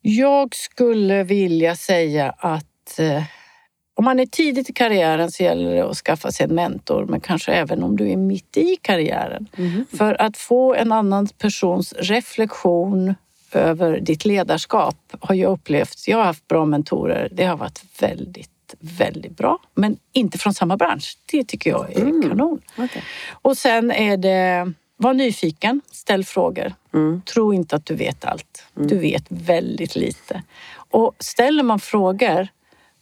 Jag 0.00 0.54
skulle 0.54 1.22
vilja 1.24 1.76
säga 1.76 2.34
att 2.38 2.98
eh, 2.98 3.22
om 3.98 4.04
man 4.04 4.20
är 4.20 4.26
tidigt 4.26 4.70
i 4.70 4.72
karriären 4.72 5.30
så 5.30 5.42
gäller 5.42 5.74
det 5.74 5.90
att 5.90 5.96
skaffa 5.96 6.32
sig 6.32 6.44
en 6.44 6.54
mentor, 6.54 7.06
men 7.08 7.20
kanske 7.20 7.52
även 7.52 7.82
om 7.82 7.96
du 7.96 8.10
är 8.10 8.16
mitt 8.16 8.56
i 8.56 8.76
karriären. 8.82 9.48
För 9.96 10.22
att 10.22 10.36
få 10.36 10.74
en 10.74 10.92
annan 10.92 11.28
persons 11.38 11.94
reflektion 11.98 13.14
över 13.52 14.00
ditt 14.00 14.24
ledarskap 14.24 14.96
har 15.20 15.34
jag 15.34 15.52
upplevt. 15.52 16.08
Jag 16.08 16.18
har 16.18 16.24
haft 16.24 16.48
bra 16.48 16.64
mentorer. 16.64 17.28
Det 17.32 17.44
har 17.44 17.56
varit 17.56 17.82
väldigt, 18.00 18.74
väldigt 18.80 19.36
bra. 19.36 19.58
Men 19.74 19.96
inte 20.12 20.38
från 20.38 20.54
samma 20.54 20.76
bransch. 20.76 21.18
Det 21.26 21.44
tycker 21.44 21.70
jag 21.70 21.92
är 21.92 22.28
kanon. 22.28 22.60
Okay. 22.78 23.02
Och 23.30 23.58
sen 23.58 23.90
är 23.90 24.16
det, 24.16 24.72
var 24.96 25.14
nyfiken, 25.14 25.80
ställ 25.90 26.24
frågor. 26.24 26.74
Mm. 26.94 27.22
Tro 27.22 27.54
inte 27.54 27.76
att 27.76 27.86
du 27.86 27.94
vet 27.94 28.24
allt. 28.24 28.64
Du 28.74 28.98
vet 28.98 29.24
väldigt 29.28 29.96
lite. 29.96 30.42
Och 30.90 31.14
ställer 31.18 31.62
man 31.62 31.80
frågor, 31.80 32.48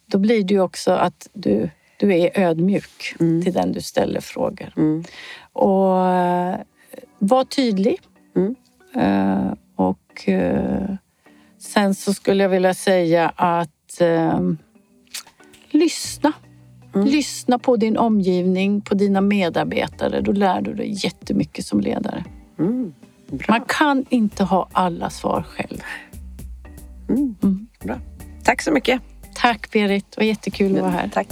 då 0.05 0.17
blir 0.17 0.43
det 0.43 0.53
ju 0.53 0.61
också 0.61 0.91
att 0.91 1.27
du, 1.33 1.69
du 1.97 2.13
är 2.13 2.39
ödmjuk 2.39 3.15
till 3.17 3.53
den 3.53 3.71
du 3.71 3.81
ställer 3.81 4.21
frågor. 4.21 4.73
Mm. 4.77 5.03
Och 5.53 6.07
eh, 6.07 6.59
var 7.19 7.43
tydlig. 7.43 7.99
Mm. 8.35 8.55
Eh, 8.95 9.53
och 9.75 10.29
eh, 10.29 10.95
sen 11.59 11.95
så 11.95 12.13
skulle 12.13 12.43
jag 12.43 12.49
vilja 12.49 12.73
säga 12.73 13.29
att 13.35 14.01
eh, 14.01 14.39
lyssna. 15.69 16.33
Lyssna 16.93 17.59
på 17.59 17.77
din 17.77 17.97
omgivning, 17.97 18.81
på 18.81 18.95
dina 18.95 19.21
medarbetare. 19.21 20.21
Då 20.21 20.31
lär 20.31 20.61
du 20.61 20.73
dig 20.73 21.05
jättemycket 21.05 21.65
som 21.65 21.79
ledare. 21.81 22.23
Mm. 22.59 22.93
Man 23.47 23.61
kan 23.67 24.05
inte 24.09 24.43
ha 24.43 24.69
alla 24.71 25.09
svar 25.09 25.45
själv. 25.49 25.81
Bra. 27.83 27.99
Tack 28.43 28.61
så 28.61 28.71
mycket. 28.71 29.01
Tack 29.35 29.71
Berit, 29.71 30.05
det 30.11 30.17
var 30.21 30.25
jättekul 30.25 30.75
att 30.75 30.81
vara 30.81 30.91
här. 30.91 31.09
Tack. 31.13 31.27